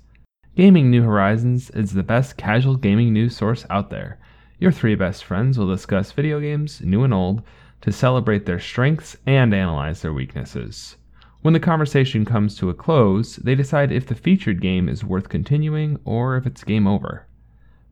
Gaming 0.54 0.92
New 0.92 1.02
Horizons 1.02 1.68
is 1.70 1.94
the 1.94 2.04
best 2.04 2.36
casual 2.36 2.76
gaming 2.76 3.12
news 3.12 3.36
source 3.36 3.66
out 3.70 3.90
there. 3.90 4.20
Your 4.60 4.70
three 4.70 4.94
best 4.94 5.24
friends 5.24 5.58
will 5.58 5.66
discuss 5.66 6.12
video 6.12 6.38
games, 6.38 6.80
new 6.80 7.02
and 7.02 7.12
old, 7.12 7.42
to 7.80 7.92
celebrate 7.92 8.46
their 8.46 8.58
strengths 8.58 9.16
and 9.26 9.54
analyze 9.54 10.02
their 10.02 10.12
weaknesses. 10.12 10.96
When 11.42 11.54
the 11.54 11.60
conversation 11.60 12.26
comes 12.26 12.54
to 12.56 12.68
a 12.68 12.74
close, 12.74 13.36
they 13.36 13.54
decide 13.54 13.90
if 13.90 14.06
the 14.06 14.14
featured 14.14 14.60
game 14.60 14.88
is 14.88 15.04
worth 15.04 15.30
continuing 15.30 15.98
or 16.04 16.36
if 16.36 16.46
it's 16.46 16.64
game 16.64 16.86
over. 16.86 17.26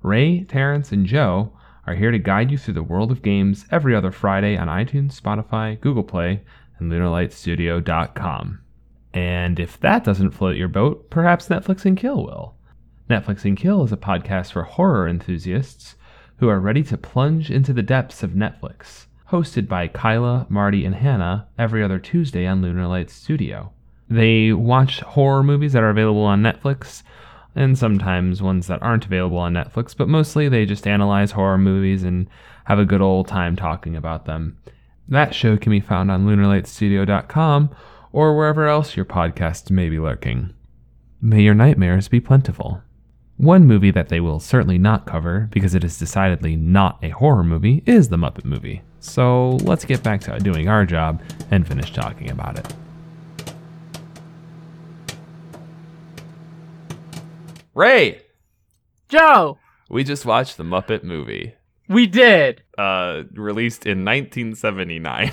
Ray, 0.03 0.45
Terrence, 0.45 0.93
and 0.93 1.07
Joe 1.07 1.53
are 1.87 1.95
here 1.95 2.11
to 2.11 2.19
guide 2.19 2.51
you 2.51 2.59
through 2.59 2.75
the 2.75 2.83
world 2.83 3.11
of 3.11 3.23
games 3.23 3.65
every 3.71 3.95
other 3.95 4.13
Friday 4.13 4.57
on 4.59 4.69
iTunes, 4.69 5.19
Spotify, 5.19 5.81
Google 5.81 6.03
Play, 6.03 6.43
and 6.79 6.93
LunarLightStudio.com. 6.93 8.61
And 9.15 9.59
if 9.59 9.81
that 9.81 10.05
doesn't 10.05 10.33
float 10.33 10.57
your 10.57 10.69
boat, 10.69 11.09
perhaps 11.09 11.49
Netflix 11.49 11.87
and 11.87 11.97
Kill 11.97 12.23
will. 12.23 12.55
Netflix 13.09 13.47
and 13.47 13.57
Kill 13.57 13.83
is 13.83 13.93
a 13.93 13.97
podcast 13.97 14.53
for 14.53 14.65
horror 14.65 15.09
enthusiasts 15.09 15.97
who 16.37 16.49
are 16.49 16.61
ready 16.61 16.83
to 16.83 16.99
plunge 16.99 17.51
into 17.51 17.73
the 17.73 17.83
depths 17.83 18.23
of 18.23 18.33
Netflix 18.33 19.07
hosted 19.31 19.69
by 19.69 19.89
Kyla, 19.89 20.47
Marty, 20.49 20.85
and 20.85 20.95
Hannah 20.95 21.47
every 21.59 21.83
other 21.83 21.99
Tuesday 21.99 22.47
on 22.47 22.63
Lunar 22.63 22.87
Light 22.87 23.11
Studio. 23.11 23.73
They 24.09 24.53
watch 24.53 25.01
horror 25.01 25.43
movies 25.43 25.75
that 25.75 25.83
are 25.83 25.91
available 25.91 26.23
on 26.25 26.43
Netflix, 26.43 27.03
and 27.55 27.77
sometimes 27.77 28.41
ones 28.41 28.67
that 28.69 28.83
aren't 28.83 29.05
available 29.05 29.39
on 29.39 29.53
Netflix, 29.53 29.95
but 29.97 30.09
mostly 30.09 30.49
they 30.49 30.65
just 30.65 30.87
analyze 30.87 31.33
horror 31.33 31.59
movies 31.59 32.05
and 32.05 32.29
have 32.65 32.79
a 32.79 32.87
good 32.87 33.03
old 33.03 33.29
time 33.29 33.57
talking 33.57 33.97
about 33.97 34.25
them. 34.25 34.57
That 35.09 35.35
show 35.35 35.57
can 35.57 35.71
be 35.71 35.81
found 35.81 36.11
on 36.11 36.27
lunarlightstudio.com 36.27 37.71
or 38.13 38.37
wherever 38.37 38.67
else 38.67 38.97
your 38.97 39.05
podcast 39.05 39.71
may 39.71 39.89
be 39.89 39.99
lurking. 39.99 40.55
May 41.21 41.43
your 41.43 41.55
nightmares 41.55 42.09
be 42.09 42.21
plentiful. 42.21 42.83
One 43.37 43.67
movie 43.67 43.91
that 43.91 44.09
they 44.09 44.21
will 44.21 44.41
certainly 44.41 44.79
not 44.79 45.07
cover, 45.07 45.49
because 45.53 45.75
it 45.75 45.85
is 45.85 45.99
decidedly 45.99 46.57
not 46.57 46.99
a 47.03 47.11
horror 47.11 47.45
movie, 47.45 47.83
is 47.87 48.09
The 48.09 48.17
Muppet 48.17 48.45
Movie. 48.45 48.83
So 49.01 49.51
let's 49.63 49.85
get 49.85 50.03
back 50.03 50.21
to 50.23 50.39
doing 50.39 50.69
our 50.69 50.85
job 50.85 51.23
and 51.51 51.67
finish 51.67 51.93
talking 51.93 52.31
about 52.31 52.59
it. 52.59 52.67
Ray, 57.75 58.23
Joe, 59.09 59.59
we 59.89 60.03
just 60.05 60.27
watched 60.27 60.57
the 60.57 60.65
Muppet 60.65 61.05
movie, 61.05 61.55
we 61.89 62.07
did. 62.07 62.63
uh, 62.77 63.23
released 63.35 63.87
in 63.87 64.05
1979, 64.05 65.31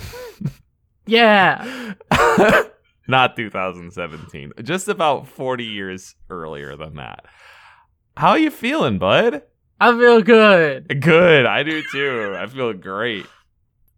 Yeah. 1.08 1.94
not 3.08 3.36
2017. 3.36 4.54
Just 4.64 4.88
about 4.88 5.28
40 5.28 5.64
years 5.64 6.16
earlier 6.32 6.76
than 6.76 6.96
that. 6.96 7.26
How 8.18 8.30
are 8.30 8.40
you 8.40 8.50
feeling, 8.50 8.98
bud? 8.98 9.44
I 9.80 9.92
feel 9.92 10.22
good. 10.24 11.02
Good. 11.02 11.46
I 11.46 11.62
do 11.62 11.84
too. 11.92 12.34
I 12.36 12.48
feel 12.48 12.74
great. 12.74 13.28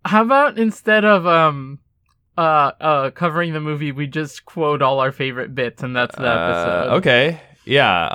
How 0.07 0.21
about 0.23 0.57
instead 0.57 1.03
of 1.03 1.27
um 1.27 1.79
uh 2.37 2.71
uh 2.79 3.11
covering 3.11 3.51
the 3.53 3.59
movie, 3.59 3.91
we 3.91 4.07
just 4.07 4.45
quote 4.45 4.81
all 4.81 4.99
our 5.01 5.11
favorite 5.11 5.53
bits 5.53 5.83
and 5.83 5.93
that's 5.95 6.15
the 6.15 6.21
episode. 6.21 6.89
Uh, 6.89 6.95
okay. 6.95 7.41
Yeah. 7.65 8.07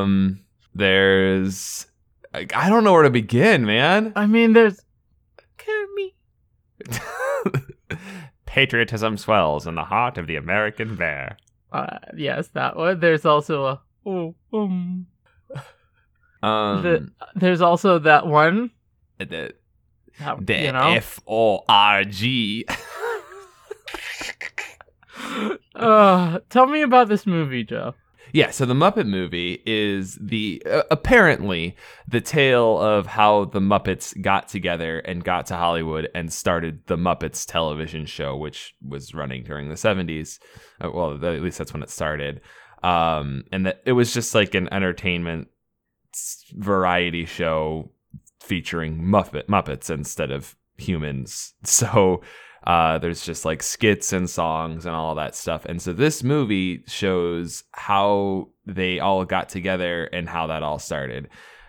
Um. 0.00 0.40
There's. 0.74 1.86
I 2.32 2.46
I 2.54 2.70
don't 2.70 2.82
know 2.82 2.92
where 2.92 3.02
to 3.02 3.10
begin, 3.10 3.66
man. 3.66 4.12
I 4.16 4.26
mean 4.26 4.54
there's 4.54 4.80
Kermit. 5.58 6.14
Patriotism 8.46 9.18
swells 9.18 9.66
in 9.66 9.74
the 9.74 9.84
heart 9.84 10.16
of 10.16 10.26
the 10.26 10.36
American 10.36 10.96
bear. 10.96 11.36
Uh 11.72 11.98
yes, 12.16 12.48
that 12.54 12.76
one. 12.76 13.00
There's 13.00 13.26
also 13.26 13.66
a 13.66 13.80
oh 14.06 14.34
um 14.52 15.06
Um. 16.42 16.82
the, 16.82 17.10
there's 17.34 17.60
also 17.60 17.98
that 17.98 18.26
one. 18.26 18.70
the 19.18 19.52
The 20.18 20.62
you 20.62 20.72
know? 20.72 20.92
F 20.92 21.20
O 21.26 21.64
R 21.68 22.04
G. 22.04 22.64
uh, 25.74 26.38
tell 26.50 26.66
me 26.66 26.82
about 26.82 27.08
this 27.08 27.26
movie, 27.26 27.64
Joe. 27.64 27.94
Yeah, 28.34 28.50
so 28.50 28.66
the 28.66 28.74
Muppet 28.74 29.06
movie 29.06 29.62
is 29.64 30.18
the 30.20 30.60
uh, 30.68 30.82
apparently 30.90 31.76
the 32.08 32.20
tale 32.20 32.80
of 32.80 33.06
how 33.06 33.44
the 33.44 33.60
Muppets 33.60 34.20
got 34.20 34.48
together 34.48 34.98
and 34.98 35.22
got 35.22 35.46
to 35.46 35.56
Hollywood 35.56 36.08
and 36.16 36.32
started 36.32 36.80
the 36.86 36.96
Muppets 36.96 37.46
television 37.46 38.06
show, 38.06 38.36
which 38.36 38.74
was 38.84 39.14
running 39.14 39.44
during 39.44 39.68
the 39.68 39.76
70s. 39.76 40.40
Uh, 40.84 40.90
well, 40.90 41.12
at 41.24 41.42
least 41.42 41.58
that's 41.58 41.72
when 41.72 41.84
it 41.84 41.90
started. 41.90 42.40
Um, 42.82 43.44
and 43.52 43.66
that 43.66 43.82
it 43.86 43.92
was 43.92 44.12
just 44.12 44.34
like 44.34 44.56
an 44.56 44.68
entertainment 44.72 45.46
variety 46.54 47.26
show 47.26 47.92
featuring 48.44 49.02
Muppet 49.02 49.46
Muppets 49.46 49.90
instead 49.90 50.30
of 50.30 50.56
humans. 50.76 51.54
So 51.64 52.22
uh, 52.66 52.98
there's 52.98 53.24
just 53.24 53.44
like 53.44 53.62
skits 53.62 54.12
and 54.12 54.28
songs 54.28 54.86
and 54.86 54.94
all 54.94 55.14
that 55.16 55.34
stuff. 55.34 55.64
And 55.66 55.82
so 55.82 55.92
this 55.92 56.22
movie 56.22 56.82
shows 56.86 57.64
how 57.72 58.48
they 58.66 59.00
all 59.00 59.24
got 59.24 59.48
together 59.48 60.04
and 60.06 60.28
how 60.28 60.46
that 60.46 60.62
all 60.62 60.78
started. 60.78 61.28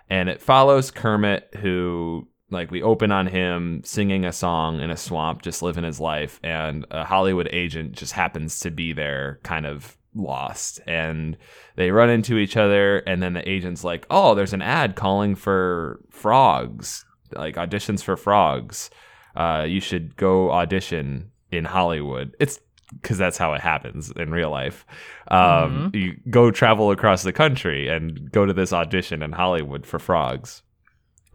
And 0.09 0.29
it 0.29 0.41
follows 0.41 0.91
Kermit, 0.91 1.49
who, 1.55 2.27
like, 2.49 2.71
we 2.71 2.81
open 2.81 3.11
on 3.11 3.27
him 3.27 3.81
singing 3.83 4.23
a 4.23 4.31
song 4.31 4.79
in 4.79 4.89
a 4.89 4.97
swamp, 4.97 5.41
just 5.41 5.61
living 5.61 5.83
his 5.83 5.99
life. 5.99 6.39
And 6.43 6.85
a 6.91 7.03
Hollywood 7.03 7.49
agent 7.51 7.93
just 7.93 8.13
happens 8.13 8.59
to 8.59 8.71
be 8.71 8.93
there, 8.93 9.39
kind 9.43 9.65
of 9.65 9.97
lost. 10.15 10.79
And 10.87 11.37
they 11.75 11.91
run 11.91 12.09
into 12.09 12.37
each 12.37 12.57
other. 12.57 12.97
And 12.99 13.21
then 13.21 13.33
the 13.33 13.47
agent's 13.47 13.83
like, 13.83 14.07
oh, 14.09 14.33
there's 14.35 14.53
an 14.53 14.61
ad 14.61 14.95
calling 14.95 15.35
for 15.35 15.99
frogs, 16.09 17.05
like 17.33 17.55
auditions 17.55 18.03
for 18.03 18.15
frogs 18.17 18.89
uh, 19.35 19.65
you 19.67 19.79
should 19.79 20.15
go 20.15 20.51
audition 20.51 21.31
in 21.51 21.65
Hollywood. 21.65 22.35
It's 22.39 22.59
because 23.01 23.17
that's 23.17 23.37
how 23.37 23.53
it 23.53 23.61
happens 23.61 24.11
in 24.11 24.31
real 24.31 24.51
life. 24.51 24.85
Um, 25.27 25.91
You 25.93 26.15
go 26.29 26.51
travel 26.51 26.91
across 26.91 27.23
the 27.23 27.33
country 27.33 27.89
and 27.89 28.31
go 28.31 28.45
to 28.45 28.53
this 28.53 28.71
audition 28.71 29.21
in 29.21 29.31
Hollywood 29.31 29.85
for 29.85 29.99
frogs. 29.99 30.61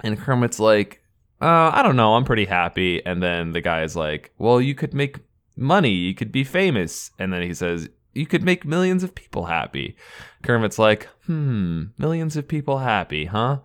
And 0.03 0.19
Kermit's 0.19 0.61
like, 0.61 1.03
uh, 1.43 1.71
I 1.75 1.83
don't 1.83 1.97
know, 1.97 2.15
I'm 2.15 2.25
pretty 2.25 2.47
happy. 2.47 3.05
And 3.05 3.23
then 3.23 3.53
the 3.53 3.61
guy's 3.61 3.97
like, 3.97 4.33
Well, 4.39 4.61
you 4.61 4.75
could 4.75 4.95
make 4.95 5.19
money, 5.57 5.93
you 5.93 6.15
could 6.15 6.33
be 6.33 6.45
famous. 6.45 7.11
And 7.19 7.33
then 7.33 7.43
he 7.43 7.53
says, 7.53 7.89
You 8.13 8.27
could 8.27 8.43
make 8.43 8.65
millions 8.65 9.03
of 9.05 9.15
people 9.15 9.47
happy. 9.47 9.97
Kermit's 10.43 10.79
like, 10.79 11.09
Hmm, 11.27 11.85
millions 11.99 12.37
of 12.37 12.49
people 12.49 12.79
happy, 12.79 13.27
huh? 13.27 13.59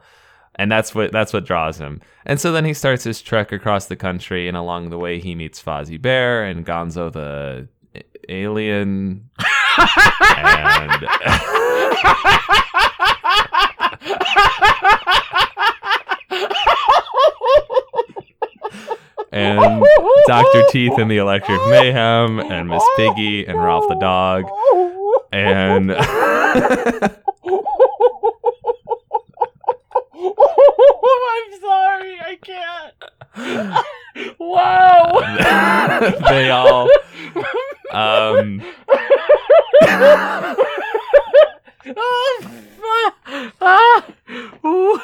and 0.56 0.72
that's 0.72 0.96
what 0.96 1.12
that's 1.12 1.34
what 1.34 1.46
draws 1.46 1.78
him. 1.80 2.02
And 2.26 2.40
so 2.40 2.52
then 2.52 2.66
he 2.66 2.74
starts 2.74 3.04
his 3.04 3.22
trek 3.22 3.52
across 3.52 3.88
the 3.88 3.96
country, 3.96 4.48
and 4.48 4.56
along 4.58 4.90
the 4.90 4.98
way 4.98 5.20
he 5.20 5.36
meets 5.36 5.62
Fozzie 5.62 6.02
Bear 6.02 6.44
and 6.44 6.66
Gonzo 6.66 7.12
the 7.12 7.68
alien, 8.30 9.30
and 10.38 11.08
and 19.36 19.84
Doctor 20.28 20.64
Teeth 20.70 20.98
and 20.98 21.12
the 21.12 21.18
Electric 21.18 21.60
Mayhem, 21.70 22.40
and 22.40 22.70
Miss 22.70 22.84
Piggy 22.96 23.46
and 23.46 23.62
Ralph 23.62 23.88
the 23.90 23.96
dog, 23.96 24.46
and 25.32 25.92
I'm 30.18 31.60
sorry, 31.62 32.20
I 32.22 32.38
can't. 32.42 32.94
wow. 34.40 35.20
they 36.30 36.50
all 36.50 36.90
um 37.92 38.62
Ah, 43.62 44.06
ooh. 44.66 45.00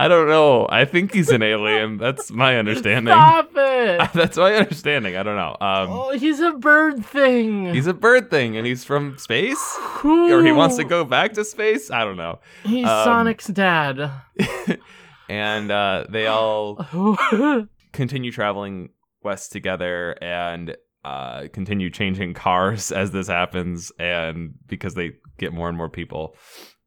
I 0.00 0.08
don't 0.08 0.28
know. 0.28 0.66
I 0.70 0.84
think 0.84 1.12
he's 1.12 1.28
an 1.30 1.42
alien. 1.42 1.98
That's 1.98 2.30
my 2.30 2.56
understanding. 2.62 3.12
Stop 3.12 3.50
it. 3.54 4.12
That's 4.14 4.36
my 4.36 4.54
understanding. 4.54 5.16
I 5.16 5.22
don't 5.22 5.36
know. 5.36 5.56
Um 5.60 5.88
Oh, 5.90 6.10
he's 6.16 6.40
a 6.40 6.52
bird 6.52 7.04
thing. 7.04 7.72
he's 7.74 7.86
a 7.86 7.94
bird 7.94 8.30
thing 8.30 8.56
and 8.56 8.66
he's 8.66 8.84
from 8.84 9.18
space 9.18 9.78
or 10.04 10.42
he 10.44 10.52
wants 10.52 10.76
to 10.76 10.84
go 10.84 11.04
back 11.04 11.34
to 11.34 11.44
space. 11.44 11.90
I 11.90 12.04
don't 12.04 12.16
know. 12.16 12.40
He's 12.64 12.86
um, 12.86 13.04
Sonic's 13.04 13.46
dad. 13.48 14.10
And 15.28 15.70
uh 15.70 16.06
they 16.08 16.26
all 16.26 16.84
continue 17.92 18.32
traveling 18.32 18.90
west 19.22 19.52
together 19.52 20.16
and 20.22 20.76
uh, 21.04 21.44
continue 21.52 21.88
changing 21.88 22.34
cars 22.34 22.92
as 22.92 23.10
this 23.10 23.26
happens 23.28 23.90
and 23.98 24.54
because 24.66 24.94
they 24.94 25.12
get 25.38 25.52
more 25.52 25.68
and 25.68 25.76
more 25.78 25.88
people 25.88 26.36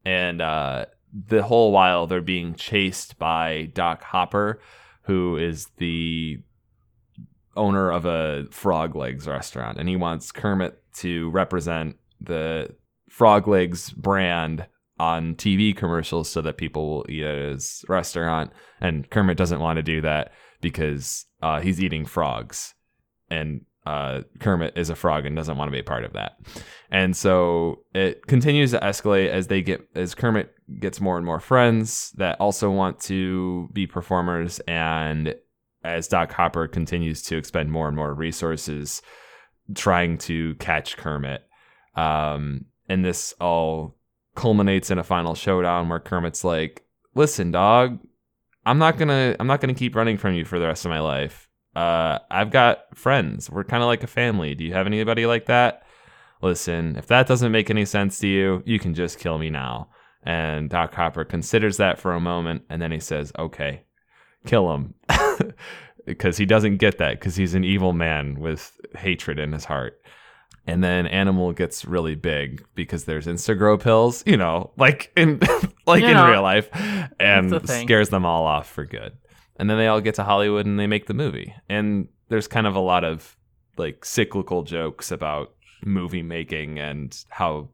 and 0.04 0.40
uh, 0.40 0.84
the 1.14 1.42
whole 1.42 1.70
while 1.70 2.06
they're 2.06 2.20
being 2.20 2.54
chased 2.54 3.18
by 3.18 3.70
doc 3.72 4.02
hopper 4.02 4.60
who 5.02 5.36
is 5.36 5.68
the 5.76 6.38
owner 7.56 7.90
of 7.90 8.04
a 8.04 8.46
Frog 8.50 8.96
Legs 8.96 9.26
restaurant, 9.28 9.78
and 9.78 9.88
he 9.88 9.96
wants 9.96 10.32
Kermit 10.32 10.82
to 10.94 11.30
represent 11.30 11.96
the 12.20 12.74
Frog 13.08 13.46
Legs 13.46 13.90
brand 13.90 14.66
on 14.98 15.34
TV 15.34 15.76
commercials 15.76 16.28
so 16.28 16.40
that 16.40 16.56
people 16.56 16.88
will 16.88 17.06
eat 17.08 17.24
at 17.24 17.38
his 17.38 17.84
restaurant. 17.88 18.50
And 18.80 19.08
Kermit 19.10 19.36
doesn't 19.36 19.60
want 19.60 19.76
to 19.76 19.82
do 19.82 20.00
that 20.00 20.32
because 20.60 21.26
uh, 21.42 21.60
he's 21.60 21.82
eating 21.82 22.06
frogs, 22.06 22.74
and 23.30 23.62
uh, 23.86 24.22
Kermit 24.40 24.74
is 24.76 24.90
a 24.90 24.94
frog 24.94 25.26
and 25.26 25.36
doesn't 25.36 25.56
want 25.56 25.68
to 25.68 25.72
be 25.72 25.80
a 25.80 25.84
part 25.84 26.04
of 26.04 26.14
that. 26.14 26.38
And 26.90 27.16
so 27.16 27.84
it 27.94 28.26
continues 28.26 28.70
to 28.70 28.80
escalate 28.80 29.28
as 29.28 29.48
they 29.48 29.62
get 29.62 29.88
as 29.94 30.14
Kermit 30.14 30.54
gets 30.78 31.00
more 31.00 31.16
and 31.16 31.26
more 31.26 31.40
friends 31.40 32.12
that 32.16 32.40
also 32.40 32.70
want 32.70 33.00
to 33.00 33.68
be 33.72 33.86
performers, 33.86 34.60
and 34.60 35.34
as 35.82 36.08
Doc 36.08 36.32
Hopper 36.32 36.66
continues 36.66 37.22
to 37.22 37.36
expend 37.36 37.70
more 37.70 37.88
and 37.88 37.96
more 37.96 38.14
resources 38.14 39.02
trying 39.74 40.18
to 40.18 40.54
catch 40.56 40.96
Kermit. 40.96 41.42
Um, 41.94 42.66
and 42.88 43.04
this 43.04 43.34
all 43.40 43.96
culminates 44.34 44.90
in 44.90 44.98
a 44.98 45.04
final 45.04 45.34
showdown 45.34 45.88
where 45.88 46.00
Kermit's 46.00 46.44
like, 46.44 46.84
"Listen, 47.14 47.50
dog, 47.50 47.98
I'm 48.66 48.78
not 48.78 48.98
gonna 48.98 49.36
I'm 49.38 49.46
not 49.46 49.60
gonna 49.60 49.74
keep 49.74 49.94
running 49.94 50.16
from 50.16 50.34
you 50.34 50.44
for 50.44 50.58
the 50.58 50.66
rest 50.66 50.84
of 50.84 50.90
my 50.90 51.00
life. 51.00 51.43
Uh, 51.74 52.18
I've 52.30 52.50
got 52.50 52.96
friends. 52.96 53.50
We're 53.50 53.64
kind 53.64 53.82
of 53.82 53.88
like 53.88 54.02
a 54.02 54.08
family. 54.08 54.54
Do 54.54 54.64
you 54.64 54.72
have 54.74 54.86
anybody 54.86 55.26
like 55.26 55.46
that? 55.46 55.82
Listen, 56.42 56.96
if 56.96 57.06
that 57.08 57.26
doesn't 57.26 57.52
make 57.52 57.70
any 57.70 57.84
sense 57.84 58.18
to 58.20 58.28
you, 58.28 58.62
you 58.64 58.78
can 58.78 58.94
just 58.94 59.18
kill 59.18 59.38
me 59.38 59.50
now." 59.50 59.88
And 60.22 60.70
Doc 60.70 60.94
Hopper 60.94 61.24
considers 61.24 61.76
that 61.76 61.98
for 61.98 62.12
a 62.14 62.20
moment, 62.20 62.62
and 62.70 62.80
then 62.80 62.92
he 62.92 63.00
says, 63.00 63.32
"Okay, 63.38 63.82
kill 64.46 64.72
him," 64.74 64.94
because 66.06 66.36
he 66.36 66.46
doesn't 66.46 66.76
get 66.78 66.98
that 66.98 67.18
because 67.18 67.36
he's 67.36 67.54
an 67.54 67.64
evil 67.64 67.92
man 67.92 68.38
with 68.40 68.72
hatred 68.96 69.38
in 69.38 69.52
his 69.52 69.64
heart. 69.64 70.00
And 70.66 70.82
then 70.82 71.06
Animal 71.06 71.52
gets 71.52 71.84
really 71.84 72.14
big 72.14 72.64
because 72.74 73.04
there's 73.04 73.26
Instagrow 73.26 73.78
pills, 73.80 74.22
you 74.26 74.36
know, 74.36 74.70
like 74.78 75.12
in 75.14 75.40
like 75.86 76.02
You 76.02 76.08
in 76.08 76.14
know, 76.14 76.30
real 76.30 76.42
life, 76.42 76.68
and 77.20 77.50
scares 77.68 78.08
them 78.08 78.24
all 78.24 78.46
off 78.46 78.68
for 78.70 78.84
good. 78.86 79.12
And 79.56 79.70
then 79.70 79.78
they 79.78 79.86
all 79.86 80.00
get 80.00 80.16
to 80.16 80.24
Hollywood 80.24 80.66
and 80.66 80.78
they 80.78 80.86
make 80.86 81.06
the 81.06 81.14
movie. 81.14 81.54
And 81.68 82.08
there's 82.28 82.48
kind 82.48 82.66
of 82.66 82.74
a 82.74 82.80
lot 82.80 83.04
of 83.04 83.36
like 83.76 84.04
cyclical 84.04 84.62
jokes 84.62 85.10
about 85.10 85.54
movie 85.84 86.22
making 86.22 86.78
and 86.78 87.16
how 87.28 87.68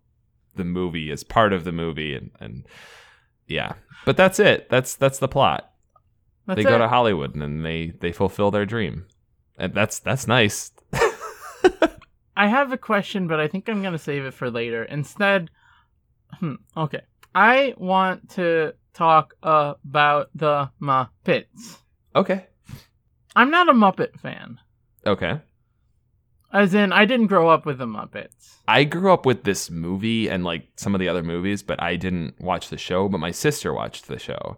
the 0.57 0.65
movie 0.65 1.11
is 1.11 1.25
part 1.25 1.53
of 1.53 1.65
the 1.65 1.73
movie 1.73 2.15
and, 2.15 2.31
and 2.41 2.67
yeah. 3.47 3.75
But 4.05 4.17
that's 4.17 4.39
it. 4.39 4.69
That's 4.69 4.95
that's 4.95 5.19
the 5.19 5.29
plot. 5.29 5.73
That's 6.47 6.57
they 6.57 6.63
it. 6.63 6.73
go 6.73 6.79
to 6.79 6.89
Hollywood 6.89 7.35
and 7.35 7.43
then 7.43 7.63
they 7.63 7.93
they 8.01 8.13
fulfill 8.13 8.51
their 8.51 8.67
dream. 8.67 9.07
And 9.59 9.75
that's 9.75 9.99
that's 9.99 10.27
nice. 10.27 10.73
I 12.37 12.49
have 12.49 12.73
a 12.73 12.79
question, 12.79 13.29
but 13.29 13.41
I 13.41 13.49
think 13.49 13.69
I'm 13.69 13.83
gonna 13.83 13.99
save 13.99 14.25
it 14.25 14.35
for 14.35 14.51
later. 14.51 14.85
Instead, 14.85 15.51
hmm, 16.39 16.55
okay. 16.77 17.03
I 17.35 17.75
want 17.77 18.31
to 18.31 18.75
talk 18.93 19.35
about 19.43 20.31
the 20.35 20.71
Muppets. 20.81 21.79
Okay. 22.15 22.47
I'm 23.37 23.51
not 23.51 23.69
a 23.69 23.73
Muppet 23.73 24.19
fan. 24.21 24.59
Okay. 25.07 25.41
As 26.53 26.75
in, 26.75 26.93
I 26.93 27.05
didn't 27.05 27.29
grow 27.29 27.49
up 27.49 27.65
with 27.65 27.79
the 27.79 27.87
Muppets. 27.87 28.57
I 28.67 28.83
grew 28.85 29.13
up 29.13 29.25
with 29.25 29.45
this 29.45 29.71
movie 29.71 30.29
and 30.29 30.43
like 30.45 30.67
some 30.77 30.95
of 30.95 31.01
the 31.01 31.09
other 31.09 31.23
movies, 31.23 31.63
but 31.63 31.81
I 31.81 31.95
didn't 31.97 32.41
watch 32.41 32.69
the 32.71 32.77
show, 32.77 33.09
but 33.09 33.19
my 33.19 33.31
sister 33.31 33.73
watched 33.73 34.09
the 34.09 34.19
show. 34.19 34.57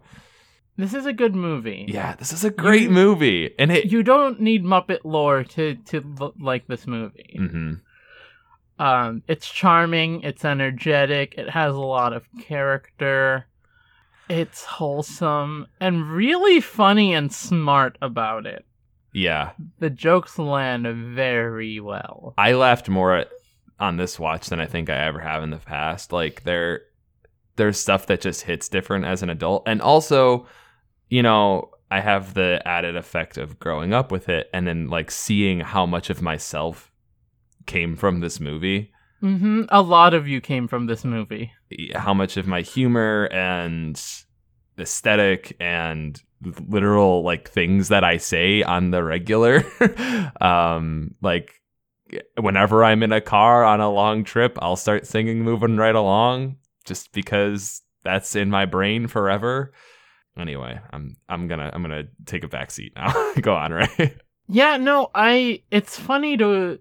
This 0.75 0.95
is 0.95 1.05
a 1.05 1.13
good 1.13 1.35
movie. 1.35 1.85
Yeah, 1.87 2.15
this 2.15 2.33
is 2.33 2.43
a 2.43 2.49
great 2.49 2.83
You- 2.83 2.89
movie. 2.89 3.53
And 3.59 3.71
it 3.71 3.91
You 3.91 4.01
don't 4.01 4.39
need 4.41 4.63
Muppet 4.63 5.01
lore 5.03 5.43
to 5.43 5.75
to 5.75 6.33
like 6.39 6.65
this 6.67 6.87
movie. 6.87 7.37
Mhm. 7.39 7.81
Um, 8.79 9.21
it's 9.27 9.47
charming. 9.47 10.21
It's 10.23 10.43
energetic. 10.43 11.35
It 11.37 11.47
has 11.51 11.75
a 11.75 11.79
lot 11.79 12.11
of 12.13 12.23
character. 12.41 13.45
It's 14.29 14.63
wholesome 14.63 15.67
and 15.79 16.09
really 16.11 16.61
funny 16.61 17.13
and 17.13 17.31
smart 17.31 17.97
about 18.01 18.45
it. 18.45 18.65
Yeah. 19.13 19.51
The 19.79 19.89
jokes 19.89 20.39
land 20.39 20.87
very 21.15 21.79
well. 21.79 22.33
I 22.37 22.53
laughed 22.53 22.89
more 22.89 23.15
at, 23.15 23.29
on 23.79 23.97
this 23.97 24.19
watch 24.19 24.49
than 24.49 24.59
I 24.59 24.65
think 24.65 24.89
I 24.89 25.05
ever 25.05 25.19
have 25.19 25.43
in 25.43 25.51
the 25.51 25.57
past. 25.57 26.11
Like 26.11 26.43
there 26.43 26.81
there's 27.55 27.79
stuff 27.79 28.07
that 28.07 28.21
just 28.21 28.41
hits 28.43 28.67
different 28.69 29.05
as 29.05 29.21
an 29.21 29.29
adult. 29.29 29.63
And 29.67 29.81
also, 29.81 30.47
you 31.09 31.21
know, 31.21 31.69
I 31.91 31.99
have 31.99 32.33
the 32.33 32.61
added 32.65 32.95
effect 32.95 33.37
of 33.37 33.59
growing 33.59 33.93
up 33.93 34.11
with 34.11 34.29
it 34.29 34.49
and 34.53 34.65
then 34.65 34.87
like 34.87 35.11
seeing 35.11 35.59
how 35.59 35.85
much 35.85 36.09
of 36.09 36.21
myself 36.21 36.91
came 37.65 37.95
from 37.95 38.19
this 38.19 38.39
movie. 38.39 38.92
Hmm 39.23 39.63
A 39.69 39.81
lot 39.81 40.13
of 40.13 40.27
you 40.27 40.41
came 40.41 40.67
from 40.67 40.85
this 40.85 41.05
movie. 41.05 41.51
how 41.95 42.13
much 42.13 42.35
of 42.35 42.45
my 42.45 42.61
humor 42.61 43.29
and 43.31 43.99
aesthetic 44.77 45.55
and 45.61 46.21
literal 46.67 47.23
like 47.23 47.49
things 47.49 47.87
that 47.87 48.03
I 48.03 48.17
say 48.17 48.63
on 48.63 48.91
the 48.91 49.01
regular 49.03 49.63
um 50.41 51.15
like 51.21 51.61
whenever 52.37 52.83
I'm 52.83 53.01
in 53.01 53.13
a 53.13 53.21
car 53.21 53.63
on 53.63 53.79
a 53.79 53.89
long 53.89 54.25
trip 54.25 54.57
I'll 54.61 54.75
start 54.75 55.07
singing 55.07 55.41
moving 55.43 55.77
right 55.77 55.95
along 55.95 56.57
just 56.83 57.13
because 57.13 57.81
that's 58.03 58.35
in 58.35 58.49
my 58.49 58.65
brain 58.65 59.07
forever 59.07 59.71
anyway 60.37 60.79
I'm 60.91 61.15
I'm 61.29 61.47
gonna 61.47 61.69
I'm 61.73 61.81
gonna 61.81 62.03
take 62.25 62.43
a 62.43 62.49
back 62.49 62.71
seat 62.71 62.91
now 62.95 63.13
go 63.41 63.55
on 63.55 63.71
right 63.71 64.17
Yeah, 64.49 64.75
no, 64.75 65.09
I. 65.15 65.61
It's 65.71 65.97
funny 65.97 66.35
to 66.37 66.77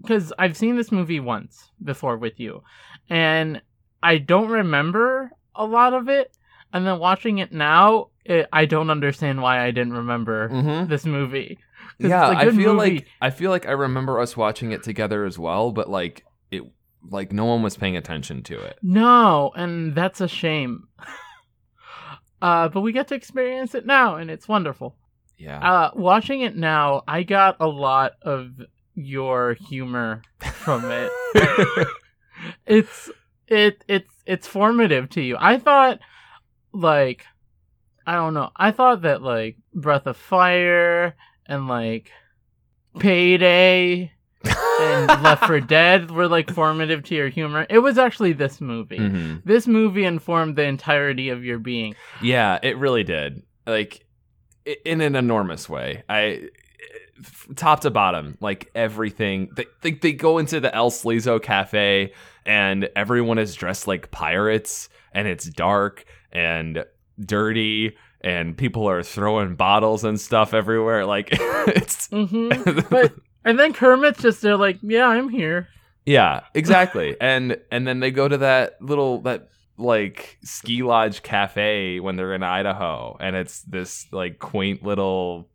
because 0.00 0.32
I've 0.38 0.56
seen 0.56 0.76
this 0.76 0.92
movie 0.92 1.20
once 1.20 1.70
before 1.82 2.16
with 2.16 2.38
you, 2.38 2.62
and 3.08 3.60
I 4.02 4.18
don't 4.18 4.48
remember 4.48 5.30
a 5.54 5.64
lot 5.64 5.94
of 5.94 6.08
it. 6.08 6.36
And 6.72 6.84
then 6.84 6.98
watching 6.98 7.38
it 7.38 7.52
now, 7.52 8.08
it, 8.24 8.48
I 8.52 8.64
don't 8.64 8.90
understand 8.90 9.40
why 9.40 9.64
I 9.64 9.70
didn't 9.70 9.92
remember 9.92 10.48
mm-hmm. 10.48 10.88
this 10.90 11.06
movie. 11.06 11.58
yeah 11.98 12.28
i 12.28 12.44
feel 12.46 12.74
movie. 12.74 12.94
like 12.94 13.06
i 13.20 13.30
feel 13.30 13.50
like 13.50 13.66
i 13.66 13.70
remember 13.70 14.18
us 14.18 14.36
watching 14.36 14.72
it 14.72 14.82
together 14.82 15.24
as 15.24 15.38
well 15.38 15.70
but 15.70 15.88
like 15.88 16.24
it 16.50 16.62
like 17.08 17.32
no 17.32 17.44
one 17.44 17.62
was 17.62 17.76
paying 17.76 17.96
attention 17.96 18.42
to 18.42 18.58
it 18.58 18.78
No, 18.82 19.52
and 19.54 19.94
that's 19.94 20.20
a 20.20 20.28
shame. 20.28 20.88
uh, 22.42 22.68
but 22.68 22.80
we 22.80 22.92
get 22.92 23.08
to 23.08 23.14
experience 23.14 23.74
it 23.74 23.86
now, 23.86 24.16
and 24.16 24.30
it's 24.30 24.48
wonderful. 24.48 24.96
yeah 25.38 25.58
Uh, 25.58 25.90
watching 25.94 26.40
it 26.40 26.56
now, 26.56 27.02
I 27.06 27.22
got 27.22 27.56
a 27.60 27.68
lot 27.68 28.12
of 28.22 28.60
your 28.94 29.54
humor 29.54 30.22
from 30.40 30.84
it. 30.90 31.10
it's 32.66 33.10
it 33.48 33.84
it's 33.88 34.12
it's 34.26 34.46
formative 34.46 35.10
to 35.10 35.20
you. 35.20 35.36
I 35.38 35.58
thought 35.58 35.98
like 36.72 37.24
I 38.06 38.14
don't 38.14 38.34
know. 38.34 38.50
I 38.56 38.70
thought 38.70 39.02
that 39.02 39.22
like 39.22 39.56
Breath 39.74 40.06
of 40.06 40.16
Fire 40.16 41.14
and 41.46 41.68
like 41.68 42.10
Payday 42.98 44.12
and 44.44 45.22
Left 45.22 45.46
for 45.46 45.60
Dead 45.76 46.10
were 46.10 46.28
like 46.28 46.50
formative 46.50 47.02
to 47.04 47.14
your 47.14 47.28
humor. 47.28 47.66
It 47.70 47.78
was 47.78 47.98
actually 47.98 48.32
this 48.34 48.60
movie. 48.60 48.98
Mhm. 48.98 49.42
This 49.44 49.66
movie 49.66 50.04
informed 50.04 50.56
the 50.56 50.64
entirety 50.64 51.30
of 51.30 51.44
your 51.44 51.58
being. 51.58 51.94
yeah 52.22 52.58
it 52.62 52.76
really 52.78 53.04
did 53.04 53.42
like 53.66 54.04
in 54.84 55.00
an 55.02 55.14
enormous 55.14 55.68
way 55.68 56.02
i 56.08 56.48
top 57.56 57.80
to 57.80 57.90
bottom 57.90 58.36
like 58.40 58.70
everything 58.74 59.48
they, 59.56 59.66
they, 59.82 59.92
they 59.92 60.12
go 60.12 60.38
into 60.38 60.60
the 60.60 60.74
el 60.74 60.90
Sleazo 60.90 61.40
cafe 61.40 62.12
and 62.44 62.88
everyone 62.96 63.38
is 63.38 63.54
dressed 63.54 63.86
like 63.86 64.10
pirates 64.10 64.88
and 65.12 65.28
it's 65.28 65.44
dark 65.44 66.04
and 66.32 66.84
dirty 67.20 67.96
and 68.22 68.56
people 68.56 68.88
are 68.88 69.02
throwing 69.02 69.54
bottles 69.54 70.02
and 70.02 70.20
stuff 70.20 70.52
everywhere 70.54 71.06
like 71.06 71.28
it's 71.32 72.08
hmm 72.08 72.48
But 72.90 73.14
and 73.44 73.58
then 73.58 73.72
Kermit's 73.72 74.22
just 74.22 74.40
there 74.42 74.56
like, 74.56 74.78
yeah, 74.82 75.06
I'm 75.06 75.28
here. 75.28 75.68
Yeah, 76.06 76.40
exactly. 76.54 77.16
and 77.20 77.58
and 77.70 77.86
then 77.86 78.00
they 78.00 78.10
go 78.10 78.26
to 78.26 78.38
that 78.38 78.80
little 78.80 79.20
that 79.22 79.48
like 79.76 80.38
ski 80.44 80.82
lodge 80.82 81.22
cafe 81.22 82.00
when 82.00 82.16
they're 82.16 82.34
in 82.34 82.42
Idaho 82.42 83.16
and 83.18 83.34
it's 83.34 83.62
this 83.62 84.06
like 84.12 84.38
quaint 84.38 84.84
little 84.84 85.48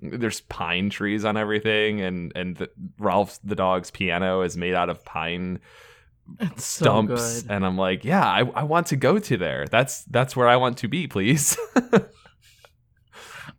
there's 0.00 0.40
pine 0.42 0.90
trees 0.90 1.24
on 1.24 1.36
everything 1.36 2.00
and 2.00 2.32
and 2.36 2.56
the, 2.56 2.70
Ralph 2.98 3.38
the 3.42 3.56
dog's 3.56 3.90
piano 3.90 4.42
is 4.42 4.56
made 4.56 4.74
out 4.74 4.88
of 4.88 5.04
pine 5.04 5.58
It's 6.40 6.64
so 6.64 6.84
stumps 6.84 7.42
good. 7.42 7.50
and 7.50 7.64
I'm 7.66 7.76
like, 7.76 8.04
yeah, 8.04 8.24
I, 8.24 8.40
I 8.40 8.62
want 8.62 8.86
to 8.88 8.96
go 8.96 9.18
to 9.18 9.36
there. 9.36 9.66
That's 9.70 10.04
that's 10.04 10.36
where 10.36 10.46
I 10.48 10.56
want 10.56 10.78
to 10.78 10.88
be, 10.88 11.06
please. 11.06 11.56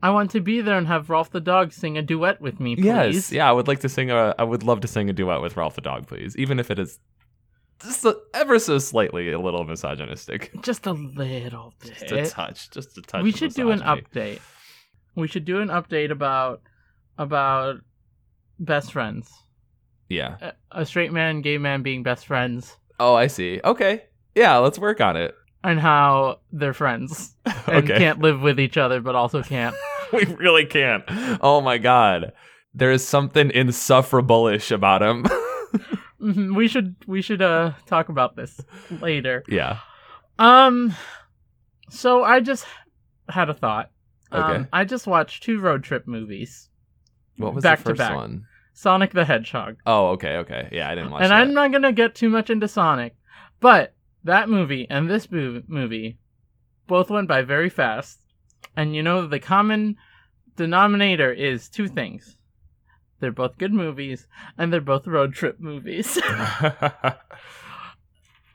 I 0.02 0.12
want 0.12 0.32
to 0.32 0.40
be 0.40 0.62
there 0.62 0.78
and 0.78 0.88
have 0.88 1.10
Ralph 1.10 1.32
the 1.32 1.42
dog 1.42 1.74
sing 1.74 1.98
a 1.98 2.02
duet 2.02 2.40
with 2.40 2.60
me, 2.60 2.76
please. 2.76 2.86
yes, 2.86 3.32
yeah, 3.32 3.50
I 3.50 3.52
would 3.52 3.68
like 3.68 3.82
to 3.82 3.90
sing 3.90 4.12
a 4.12 4.34
I 4.40 4.44
would 4.44 4.64
love 4.64 4.80
to 4.82 4.88
sing 4.88 5.10
a 5.10 5.14
duet 5.14 5.42
with 5.42 5.58
Ralph 5.58 5.76
the 5.76 5.82
dog, 5.82 6.08
please, 6.08 6.38
even 6.38 6.60
if 6.60 6.72
it 6.72 6.80
is 6.80 7.00
just 7.82 8.06
a, 8.06 8.18
ever 8.34 8.60
so 8.60 8.78
slightly 8.78 9.32
a 9.32 9.40
little 9.40 9.64
misogynistic. 9.66 10.52
Just 10.62 10.86
a 10.86 10.92
little 10.94 11.74
bit. 11.82 11.98
Just 12.08 12.12
a 12.12 12.30
touch, 12.30 12.70
just 12.72 12.98
a 12.98 13.02
touch. 13.02 13.24
we 13.24 13.32
should 13.32 13.54
do 13.54 13.72
an 13.72 13.80
update. 13.82 14.40
We 15.20 15.28
should 15.28 15.46
do 15.46 15.60
an 15.62 15.68
update 15.70 16.12
about 16.12 16.62
about 17.18 17.76
best 18.60 18.92
friends. 18.92 19.32
Yeah. 20.10 20.38
A, 20.42 20.82
a 20.82 20.86
straight 20.86 21.12
man, 21.14 21.42
gay 21.42 21.58
man 21.58 21.84
being 21.84 22.04
best 22.04 22.26
friends, 22.26 22.78
Oh, 23.00 23.16
I 23.16 23.28
see. 23.28 23.62
Okay. 23.64 24.04
Yeah, 24.36 24.58
let's 24.58 24.78
work 24.80 25.00
on 25.02 25.16
it. 25.16 25.34
and 25.64 25.80
how 25.80 26.40
they're 26.52 26.74
friends 26.74 27.36
and 27.68 27.84
okay. 27.90 27.98
can't 27.98 28.20
live 28.20 28.42
with 28.42 28.60
each 28.60 28.78
other, 28.78 29.02
but 29.02 29.16
also 29.16 29.42
can't. 29.44 29.76
we 30.14 30.24
really 30.26 30.66
can't. 30.66 31.04
Oh 31.42 31.62
my 31.62 31.78
god. 31.78 32.34
There 32.74 32.92
is 32.92 33.06
something 33.08 33.52
insufferable-ish 33.52 34.72
about 34.72 35.02
him. 35.02 35.26
Mhm, 36.22 36.54
we 36.54 36.68
should 36.68 36.96
we 37.08 37.22
should 37.22 37.42
uh 37.42 37.72
talk 37.86 38.10
about 38.10 38.36
this 38.36 38.60
later. 39.00 39.42
yeah. 39.48 39.80
Um, 40.38 40.94
so 41.90 42.24
I 42.26 42.42
just 42.42 42.66
had 43.30 43.50
a 43.50 43.54
thought. 43.54 43.90
Okay. 44.32 44.56
Um, 44.58 44.68
I 44.72 44.86
just 44.86 45.08
watched 45.08 45.44
two 45.44 45.60
road 45.60 45.84
trip 45.84 46.08
movies, 46.08 46.70
What 47.38 47.56
was 47.56 47.64
Back 47.64 47.80
the 47.80 47.84
to 47.84 47.90
first 47.92 47.98
back. 48.00 48.16
one? 48.16 48.46
Sonic 48.74 49.12
the 49.12 49.26
Hedgehog. 49.26 49.78
Oh, 49.86 50.10
okay, 50.10 50.38
okay. 50.38 50.70
Yeah, 50.72 50.90
I 50.90 50.96
didn't 50.96 51.12
watch 51.12 51.22
that. 51.22 51.26
and 51.26 51.32
that. 51.32 51.42
I'm 51.42 51.54
not 51.54 51.72
gonna 51.72 51.92
get 51.92 52.16
too 52.16 52.30
much 52.30 52.50
into 52.50 52.68
Sonic, 52.68 53.16
but 53.60 53.94
that 54.24 54.48
movie 54.50 54.88
and 54.90 55.10
this 55.10 55.30
mo- 55.32 55.64
movie 55.68 56.18
both 56.88 57.10
went 57.10 57.28
by 57.28 57.42
very 57.42 57.70
fast. 57.70 58.20
And 58.78 58.96
you 58.96 59.04
know 59.04 59.26
the 59.28 59.40
common 59.40 59.98
denominator 60.56 61.32
is 61.34 61.68
two 61.70 61.88
things: 61.88 62.38
they're 63.20 63.32
both 63.32 63.58
good 63.58 63.74
movies, 63.74 64.28
and 64.58 64.72
they're 64.72 64.80
both 64.80 65.08
road 65.08 65.34
trip 65.34 65.60
movies. 65.60 66.18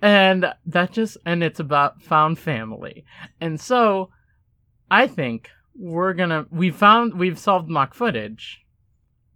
and 0.03 0.53
that 0.67 0.93
just 0.93 1.17
and 1.27 1.43
it's 1.43 1.61
about 1.61 2.03
found 2.03 2.39
family. 2.39 3.05
And 3.41 3.61
so, 3.61 4.11
I 4.91 5.07
think 5.07 5.51
we're 5.77 6.15
gonna 6.15 6.47
we 6.51 6.71
found 6.71 7.15
we've 7.15 7.39
solved 7.39 7.69
mock 7.69 7.95
footage. 7.95 8.65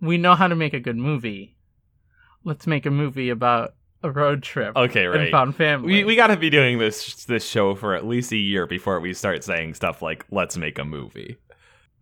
We 0.01 0.19
know 0.19 0.35
how 0.35 0.49
to 0.49 0.55
make 0.55 0.75
a 0.75 0.81
good 0.81 0.97
movie. 0.97 1.57
Let's 2.45 2.67
make 2.67 2.87
a 2.87 2.91
movie 2.91 3.31
about 3.31 3.75
a 4.03 4.11
road 4.11 4.43
trip 4.43 4.77
okay, 4.77 5.07
and 5.07 5.15
right. 5.15 5.31
found 5.33 5.57
family. 5.57 5.93
We 5.93 6.05
we 6.05 6.17
got 6.17 6.29
to 6.29 6.37
be 6.37 6.51
doing 6.51 6.79
this 6.79 7.25
this 7.25 7.47
show 7.47 7.75
for 7.75 7.95
at 7.95 8.07
least 8.07 8.33
a 8.33 8.37
year 8.37 8.67
before 8.67 9.01
we 9.01 9.13
start 9.13 9.43
saying 9.43 9.75
stuff 9.75 10.03
like 10.03 10.25
"Let's 10.31 10.57
make 10.57 10.79
a 10.79 10.85
movie." 10.85 11.37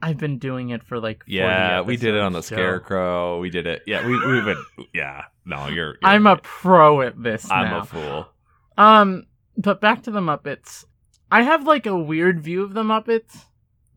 I've 0.02 0.18
been 0.18 0.38
doing 0.38 0.70
it 0.70 0.84
for 0.84 1.00
like 1.00 1.20
40 1.20 1.32
Yeah, 1.32 1.80
we 1.80 1.96
did 1.96 2.14
it 2.14 2.20
on 2.20 2.34
the 2.34 2.42
Scarecrow. 2.42 3.40
We 3.40 3.48
did 3.48 3.66
it. 3.66 3.82
Yeah, 3.86 4.06
we 4.06 4.12
we've 4.26 4.44
been. 4.44 4.62
Yeah, 4.92 5.24
no, 5.46 5.68
you're. 5.68 5.86
you're 5.86 5.98
I'm 6.02 6.26
a 6.26 6.36
pro 6.36 7.00
at 7.00 7.20
this 7.20 7.50
I'm 7.50 7.70
now. 7.70 7.80
a 7.80 7.84
fool. 7.84 8.28
Um, 8.76 9.26
but 9.56 9.80
back 9.80 10.02
to 10.02 10.10
the 10.10 10.20
Muppets. 10.20 10.84
I 11.30 11.42
have 11.42 11.66
like 11.66 11.86
a 11.86 11.96
weird 11.96 12.40
view 12.40 12.62
of 12.62 12.74
the 12.74 12.82
Muppets 12.82 13.46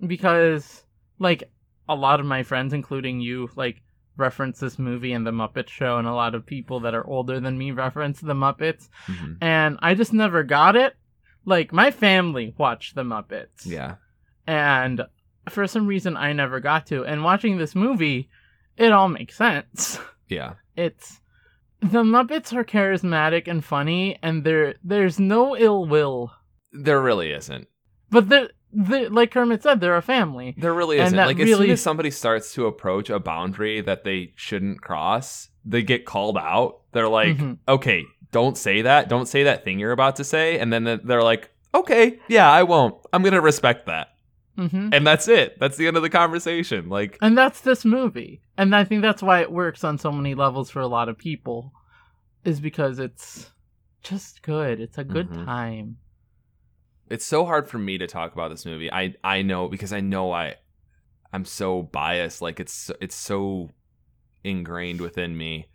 because, 0.05 0.83
like, 1.19 1.43
a 1.88 1.95
lot 1.95 2.19
of 2.19 2.25
my 2.25 2.43
friends, 2.43 2.73
including 2.73 3.19
you, 3.19 3.49
like 3.55 3.81
reference 4.17 4.59
this 4.59 4.77
movie 4.77 5.13
and 5.13 5.25
the 5.25 5.31
Muppet 5.31 5.69
Show, 5.69 5.97
and 5.97 6.07
a 6.07 6.13
lot 6.13 6.35
of 6.35 6.45
people 6.45 6.81
that 6.81 6.93
are 6.93 7.07
older 7.07 7.39
than 7.39 7.57
me 7.57 7.71
reference 7.71 8.19
the 8.19 8.33
Muppets, 8.33 8.89
Mhm. 9.07 9.38
and 9.41 9.77
I 9.81 9.95
just 9.95 10.13
never 10.13 10.43
got 10.43 10.75
it. 10.75 10.95
Like 11.45 11.71
my 11.71 11.89
family 11.89 12.53
watched 12.57 12.95
the 12.95 13.03
Muppets, 13.03 13.65
Yeah, 13.65 13.95
and 14.45 15.01
for 15.49 15.65
some 15.67 15.88
reason 15.88 16.15
I 16.17 16.33
never 16.33 16.59
got 16.59 16.85
to. 16.88 17.05
And 17.05 17.23
watching 17.23 17.57
this 17.57 17.75
movie, 17.75 18.29
it 18.77 18.91
all 18.91 19.07
makes 19.09 19.35
sense. 19.35 19.99
yeah, 20.27 20.55
it's 20.75 21.21
the 21.81 22.03
Muppets 22.03 22.53
are 22.53 22.65
charismatic 22.65 23.47
and 23.47 23.63
funny, 23.63 24.19
and 24.21 24.43
there 24.43 24.75
there's 24.83 25.17
no 25.19 25.55
ill 25.57 25.85
will. 25.88 26.31
there 26.73 27.01
really 27.01 27.31
isn't. 27.31 27.67
But 28.12 28.27
the 28.29 28.51
the 28.51 28.51
like 28.73 29.32
Kermit 29.32 29.63
said, 29.63 29.79
they're 29.82 29.97
a 29.97 30.01
family. 30.01 30.55
There 30.58 30.73
really 30.73 30.99
isn't. 30.99 31.17
Like 31.17 31.39
as 31.39 31.49
soon 31.58 31.69
as 31.71 31.82
somebody 31.82 32.12
starts 32.12 32.53
to 32.53 32.65
approach 32.67 33.10
a 33.10 33.19
boundary 33.19 33.82
that 33.82 34.03
they 34.03 34.34
shouldn't 34.36 34.82
cross, 34.82 35.49
they 35.65 35.82
get 35.84 36.05
called 36.05 36.38
out. 36.38 36.82
They're 36.91 37.10
like, 37.10 37.38
Mhm. 37.38 37.58
"Okay, 37.67 38.05
don't 38.32 38.58
say 38.58 38.82
that. 38.84 39.10
Don't 39.10 39.27
say 39.27 39.43
that 39.43 39.63
thing 39.63 39.79
you're 39.79 39.91
about 39.91 40.15
to 40.17 40.23
say." 40.23 40.60
And 40.60 40.71
then 40.71 40.84
they're 41.03 41.23
like, 41.23 41.49
"Okay, 41.73 42.19
yeah, 42.27 42.49
I 42.51 42.63
won't. 42.63 42.95
I'm 43.13 43.23
gonna 43.23 43.41
respect 43.41 43.86
that." 43.88 44.10
hmm 44.58 44.89
And 44.91 45.05
that's 45.08 45.27
it. 45.27 45.58
That's 45.60 45.77
the 45.77 45.88
end 45.88 45.95
of 45.97 46.03
the 46.03 46.10
conversation. 46.10 46.89
Like, 46.89 47.17
And 47.21 47.38
that's 47.38 47.62
this 47.62 47.86
movie, 47.86 48.41
and 48.58 48.75
I 48.75 48.84
think 48.84 49.01
that's 49.01 49.23
why 49.23 49.39
it 49.41 49.51
works 49.51 49.84
on 49.84 49.97
so 49.97 50.12
many 50.12 50.36
levels 50.36 50.69
for 50.69 50.79
a 50.82 50.88
lot 50.88 51.08
of 51.10 51.17
people, 51.17 51.71
is 52.43 52.60
because 52.60 52.99
it's 52.99 53.51
just 54.03 54.41
good. 54.41 54.79
It's 54.79 54.97
a 54.97 55.03
good 55.03 55.29
Mhm. 55.29 55.45
time. 55.45 55.97
It's 57.09 57.25
so 57.25 57.45
hard 57.45 57.67
for 57.69 57.77
me 57.77 57.97
to 57.97 58.07
talk 58.07 58.33
about 58.33 58.49
this 58.49 58.65
movie. 58.65 58.91
I 58.91 59.15
I 59.23 59.41
know 59.41 59.67
because 59.67 59.93
I 59.93 59.99
know 59.99 60.31
I 60.31 60.55
I'm 61.33 61.45
so 61.45 61.83
biased. 61.83 62.41
Like 62.41 62.59
it's 62.59 62.91
it's 63.01 63.15
so 63.15 63.69
ingrained 64.43 65.01
within 65.01 65.37
me. 65.37 65.67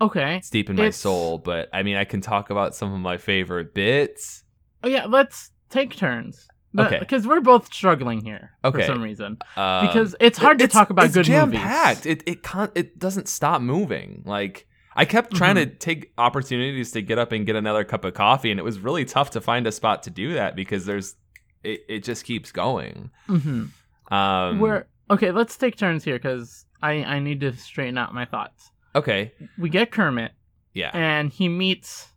Okay. 0.00 0.36
It's 0.36 0.50
deep 0.50 0.68
in 0.70 0.76
my 0.76 0.82
It's- 0.84 0.96
soul. 0.98 1.38
But 1.38 1.68
I 1.72 1.82
mean, 1.82 1.96
I 1.96 2.04
can 2.04 2.20
talk 2.20 2.50
about 2.50 2.74
some 2.74 2.92
of 2.92 3.00
my 3.00 3.16
favorite 3.16 3.74
bits. 3.74 4.44
Oh 4.82 4.88
yeah, 4.88 5.06
let's 5.06 5.50
take 5.70 5.96
turns. 5.96 6.46
Okay. 6.78 6.98
Because 6.98 7.26
we're 7.26 7.40
both 7.40 7.72
struggling 7.72 8.20
here 8.22 8.50
Okay. 8.62 8.80
for 8.82 8.86
some 8.86 9.00
reason. 9.02 9.38
Um, 9.56 9.86
Because 9.86 10.14
it's 10.20 10.36
hard 10.36 10.58
to 10.58 10.68
talk 10.68 10.90
about 10.90 11.06
it's 11.06 11.14
good 11.14 11.24
jam 11.24 11.48
movies. 11.48 11.60
packed. 11.62 12.04
It 12.04 12.22
it 12.26 12.42
can't. 12.42 12.70
It 12.74 12.98
doesn't 12.98 13.28
stop 13.28 13.62
moving. 13.62 14.22
Like 14.26 14.66
I 14.96 15.04
kept 15.04 15.34
trying 15.34 15.56
to 15.56 15.66
take 15.66 16.12
opportunities 16.18 16.90
to 16.92 17.02
get 17.02 17.18
up 17.18 17.30
and 17.32 17.44
get 17.46 17.54
another 17.54 17.84
cup 17.84 18.04
of 18.04 18.14
coffee, 18.14 18.50
and 18.50 18.58
it 18.58 18.62
was 18.64 18.78
really 18.78 19.04
tough 19.04 19.30
to 19.30 19.40
find 19.40 19.66
a 19.66 19.72
spot 19.72 20.02
to 20.04 20.10
do 20.10 20.34
that 20.34 20.56
because 20.56 20.86
there's 20.86 21.14
it. 21.62 21.82
It 21.88 22.02
just 22.04 22.24
keeps 22.24 22.50
going. 22.52 23.10
hmm 23.26 23.66
Um, 24.10 24.58
We're 24.60 24.86
okay. 25.10 25.30
Let's 25.32 25.56
take 25.56 25.76
turns 25.76 26.02
here 26.04 26.16
because 26.18 26.64
I 26.82 26.92
I 27.04 27.18
need 27.20 27.40
to 27.40 27.52
straighten 27.56 27.98
out 27.98 28.14
my 28.14 28.24
thoughts. 28.24 28.70
okay. 28.94 29.32
We 29.58 29.68
get 29.68 29.90
Kermit, 29.90 30.32
Yeah. 30.72 30.90
and 30.94 31.30
he 31.30 31.48
meets 31.48 32.08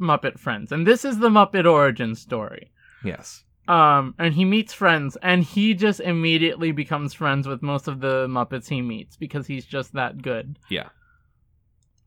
Muppet 0.00 0.38
friends, 0.38 0.72
and 0.72 0.86
this 0.86 1.04
is 1.04 1.18
the 1.18 1.28
Muppet 1.28 1.70
origin 1.70 2.14
story. 2.14 2.70
yes. 3.04 3.42
Um, 3.66 4.14
and 4.18 4.34
he 4.34 4.44
meets 4.44 4.74
friends, 4.74 5.16
and 5.22 5.42
he 5.42 5.72
just 5.72 6.00
immediately 6.00 6.70
becomes 6.72 7.14
friends 7.14 7.48
with 7.48 7.62
most 7.62 7.88
of 7.88 8.00
the 8.00 8.26
Muppets 8.28 8.68
he 8.68 8.82
meets 8.82 9.16
because 9.16 9.46
he's 9.46 9.64
just 9.64 9.94
that 9.94 10.20
good. 10.20 10.58
Yeah. 10.68 10.88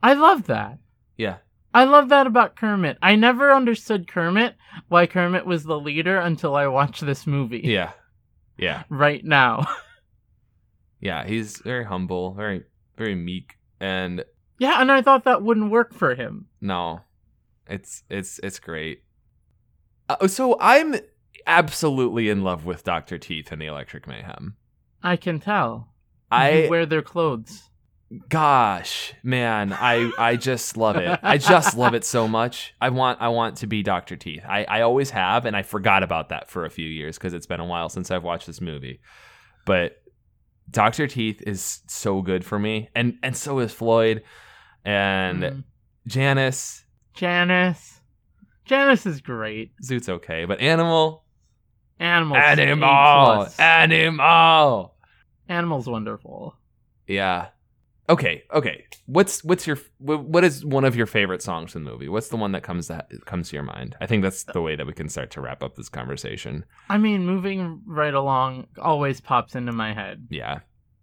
I 0.01 0.13
love 0.13 0.47
that. 0.47 0.79
Yeah. 1.17 1.37
I 1.73 1.83
love 1.83 2.09
that 2.09 2.27
about 2.27 2.55
Kermit. 2.55 2.97
I 3.01 3.15
never 3.15 3.51
understood 3.53 4.07
Kermit, 4.07 4.55
why 4.87 5.05
Kermit 5.05 5.45
was 5.45 5.63
the 5.63 5.79
leader 5.79 6.17
until 6.17 6.55
I 6.55 6.67
watched 6.67 7.05
this 7.05 7.27
movie. 7.27 7.61
Yeah. 7.63 7.91
Yeah. 8.57 8.83
Right 8.89 9.23
now. 9.23 9.67
Yeah. 10.99 11.25
He's 11.25 11.57
very 11.57 11.85
humble, 11.85 12.33
very 12.33 12.63
very 12.97 13.13
meek, 13.15 13.57
and 13.79 14.23
yeah, 14.57 14.81
and 14.81 14.91
I 14.91 15.03
thought 15.03 15.25
that 15.25 15.43
wouldn't 15.43 15.69
work 15.71 15.93
for 15.93 16.15
him. 16.15 16.47
no, 16.59 17.01
it's 17.67 18.03
it's 18.09 18.39
it's 18.41 18.59
great. 18.59 19.03
Uh, 20.09 20.27
so 20.27 20.57
I'm 20.59 20.95
absolutely 21.45 22.29
in 22.29 22.43
love 22.43 22.65
with 22.65 22.83
Doctor 22.83 23.17
Teeth 23.19 23.51
and 23.51 23.61
the 23.61 23.67
Electric 23.67 24.07
Mayhem. 24.07 24.55
I 25.03 25.15
can 25.15 25.39
tell. 25.39 25.93
I 26.31 26.63
you 26.63 26.69
wear 26.69 26.85
their 26.87 27.03
clothes. 27.03 27.69
Gosh 28.29 29.13
man 29.21 29.73
i 29.73 30.09
i 30.17 30.37
just 30.37 30.77
love 30.77 30.95
it 30.95 31.19
i 31.23 31.37
just 31.37 31.75
love 31.77 31.93
it 31.93 32.05
so 32.05 32.25
much 32.25 32.73
i 32.79 32.87
want 32.89 33.19
i 33.21 33.27
want 33.27 33.57
to 33.57 33.67
be 33.67 33.83
dr 33.83 34.15
teeth 34.15 34.41
i 34.47 34.63
i 34.65 34.81
always 34.81 35.09
have 35.09 35.45
and 35.45 35.57
i 35.57 35.61
forgot 35.61 36.03
about 36.03 36.29
that 36.29 36.49
for 36.49 36.63
a 36.63 36.69
few 36.69 36.87
years 36.87 37.17
because 37.17 37.33
it's 37.33 37.45
been 37.45 37.59
a 37.59 37.65
while 37.65 37.89
since 37.89 38.09
i've 38.09 38.23
watched 38.23 38.47
this 38.47 38.61
movie 38.61 39.01
but 39.65 39.97
dr 40.71 41.05
teeth 41.07 41.41
is 41.45 41.81
so 41.87 42.21
good 42.21 42.45
for 42.45 42.57
me 42.57 42.89
and 42.95 43.15
and 43.23 43.35
so 43.35 43.59
is 43.59 43.73
floyd 43.73 44.23
and 44.85 45.43
Mm. 45.43 45.63
janice 46.07 46.83
Janice. 47.13 47.99
Janice 48.65 49.05
is 49.05 49.19
great. 49.21 49.71
zoot's 49.83 50.07
okay 50.07 50.45
but 50.45 50.61
animal 50.61 51.25
Animals. 51.99 52.37
animal 52.39 53.47
animal 53.59 54.93
Animals 55.49 55.87
wonderful. 55.87 56.55
yeah 57.07 57.47
okay 58.09 58.43
okay. 58.53 58.85
What's 59.05 59.43
what's 59.43 59.65
your 59.67 59.77
what 59.99 60.43
is 60.43 60.65
one 60.65 60.85
of 60.85 60.95
your 60.95 61.05
favorite 61.05 61.41
songs 61.41 61.75
in 61.75 61.83
the 61.83 61.91
movie? 61.91 62.09
What's 62.09 62.29
the 62.29 62.37
one 62.37 62.51
that 62.53 62.63
comes 62.63 62.87
that 62.87 63.09
comes 63.25 63.49
to 63.49 63.55
your 63.55 63.63
mind? 63.63 63.95
I 64.01 64.05
think 64.05 64.23
that's 64.23 64.43
the 64.43 64.61
way 64.61 64.75
that 64.75 64.85
we 64.87 64.93
can 64.93 65.09
start 65.09 65.31
to 65.31 65.41
wrap 65.41 65.63
up 65.63 65.75
this 65.75 65.89
conversation. 65.89 66.65
I 66.89 66.97
mean, 66.97 67.25
moving 67.25 67.81
right 67.85 68.13
along 68.13 68.67
always 68.81 69.21
pops 69.21 69.55
into 69.55 69.71
my 69.71 69.93
head. 69.93 70.27
yeah. 70.29 70.59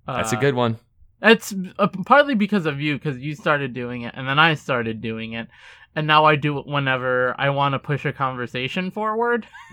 That's 0.06 0.32
a 0.32 0.36
Uh, 0.36 0.40
good 0.40 0.54
one. 0.54 0.76
It's 1.22 1.54
uh, 1.78 1.88
partly 2.04 2.34
because 2.34 2.66
of 2.66 2.80
you, 2.82 2.94
because 2.98 3.18
you 3.18 3.34
started 3.34 3.72
doing 3.72 4.02
it, 4.02 4.12
and 4.14 4.28
then 4.28 4.38
I 4.38 4.52
started 4.54 5.00
doing 5.00 5.32
it, 5.32 5.48
and 5.96 6.06
now 6.06 6.24
I 6.24 6.36
do 6.36 6.58
it 6.58 6.66
whenever 6.66 7.34
I 7.38 7.50
want 7.50 7.72
to 7.74 7.78
push 7.78 8.04
a 8.04 8.12
conversation 8.12 8.90
forward. 8.90 9.46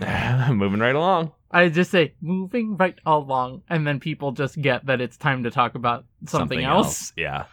moving 0.50 0.80
right 0.80 0.94
along 0.94 1.32
I 1.50 1.68
just 1.68 1.90
say 1.90 2.14
moving 2.22 2.76
right 2.78 2.98
along, 3.04 3.62
and 3.68 3.86
then 3.86 4.00
people 4.00 4.32
just 4.32 4.60
get 4.60 4.86
that 4.86 5.00
it's 5.02 5.18
time 5.18 5.42
to 5.44 5.50
talk 5.50 5.74
about 5.74 6.06
something, 6.26 6.62
else. 6.64 7.12
yeah 7.16 7.44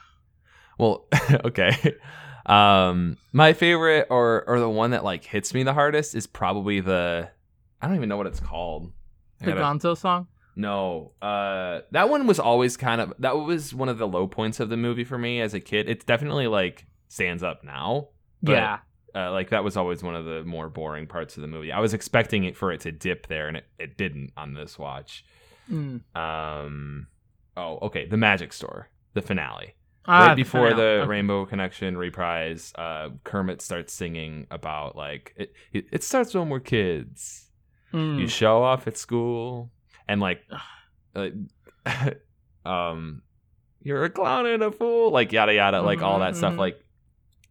well 0.78 1.06
okay 1.46 1.76
um 2.46 3.18
my 3.34 3.52
favorite 3.54 4.08
or 4.10 4.44
or 4.48 4.60
the 4.60 4.70
one 4.70 4.92
that 4.92 5.04
like 5.04 5.26
hits 5.26 5.54
me 5.54 5.64
the 5.64 5.74
hardest 5.74 6.16
is 6.16 6.26
probably 6.26 6.80
the 6.80 7.30
i 7.82 7.86
don't 7.88 7.98
even 7.98 8.08
know 8.08 8.16
what 8.18 8.28
it's 8.28 8.40
called 8.40 8.92
I 9.42 9.46
The 9.46 9.52
gotta- 9.54 9.62
Gonzo 9.80 9.98
song. 9.98 10.28
No, 10.56 11.14
uh, 11.22 11.82
that 11.92 12.10
one 12.10 12.28
was 12.28 12.38
always 12.38 12.76
kind 12.76 13.00
of 13.00 13.14
that 13.20 13.38
was 13.38 13.74
one 13.74 13.88
of 13.88 13.98
the 13.98 14.06
low 14.08 14.28
points 14.28 14.60
of 14.60 14.68
the 14.68 14.76
movie 14.76 15.06
for 15.06 15.18
me 15.18 15.40
as 15.40 15.54
a 15.54 15.62
kid. 15.62 15.88
It's 15.88 16.04
definitely 16.04 16.48
like 16.48 16.86
stands 17.08 17.44
up 17.44 17.64
now. 17.64 18.10
But, 18.42 18.52
yeah. 18.54 18.78
uh, 19.16 19.32
like 19.32 19.50
that 19.50 19.64
was 19.64 19.76
always 19.78 20.02
one 20.04 20.16
of 20.16 20.26
the 20.26 20.44
more 20.44 20.70
boring 20.70 21.08
parts 21.08 21.36
of 21.38 21.42
the 21.42 21.48
movie. 21.48 21.72
I 21.72 21.80
was 21.80 21.94
expecting 21.94 22.44
it 22.46 22.56
for 22.56 22.72
it 22.72 22.82
to 22.82 22.92
dip 22.92 23.28
there, 23.28 23.48
and 23.48 23.58
it, 23.58 23.66
it 23.78 23.98
didn't 23.98 24.32
on 24.38 24.54
this 24.54 24.80
watch. 24.80 25.26
Mm. 25.72 26.02
Um, 26.16 27.08
oh, 27.58 27.80
okay, 27.84 28.06
the 28.08 28.18
Magic 28.18 28.54
Store, 28.54 28.90
the 29.14 29.22
finale. 29.22 29.76
Ah, 30.06 30.28
right 30.28 30.36
before 30.36 30.70
finale. 30.70 30.76
the 30.82 31.02
Okay. 31.02 31.10
Rainbow 31.10 31.46
Connection 31.46 31.98
reprise, 31.98 32.72
uh, 32.76 33.10
Kermit 33.24 33.62
starts 33.62 33.94
singing 33.94 34.48
about 34.50 34.96
like 34.96 35.34
it. 35.38 35.54
It, 35.74 35.86
it 35.92 36.04
starts 36.04 36.34
when 36.34 36.50
we're 36.50 36.60
kids. 36.62 37.52
Mm. 37.94 38.20
You 38.20 38.28
show 38.28 38.64
off 38.64 38.88
at 38.88 38.98
school, 38.98 39.70
and 40.08 40.22
like, 40.22 40.42
uh, 41.16 41.30
um, 42.66 43.22
you're 43.82 44.04
a 44.04 44.10
clown 44.10 44.46
and 44.46 44.64
a 44.64 44.72
fool, 44.72 45.12
like 45.12 45.32
yada 45.32 45.54
yada, 45.54 45.82
like 45.82 46.02
all 46.02 46.20
that 46.20 46.36
stuff. 46.36 46.54
Mhm. 46.54 46.58
Like 46.60 46.84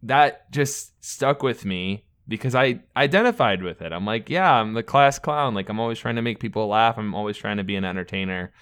that 0.03 0.51
just 0.51 1.03
stuck 1.03 1.43
with 1.43 1.65
me 1.65 2.05
because 2.27 2.55
I 2.55 2.81
identified 2.95 3.63
with 3.63 3.81
it. 3.81 3.91
I'm 3.91 4.05
like, 4.05 4.29
yeah, 4.29 4.51
I'm 4.53 4.73
the 4.73 4.83
class 4.83 5.19
clown. 5.19 5.55
Like 5.55 5.67
I'm 5.69 5.79
always 5.79 5.99
trying 5.99 6.15
to 6.15 6.21
make 6.21 6.39
people 6.39 6.67
laugh. 6.67 6.97
I'm 6.97 7.15
always 7.15 7.37
trying 7.37 7.57
to 7.57 7.63
be 7.63 7.75
an 7.75 7.83
entertainer. 7.83 8.53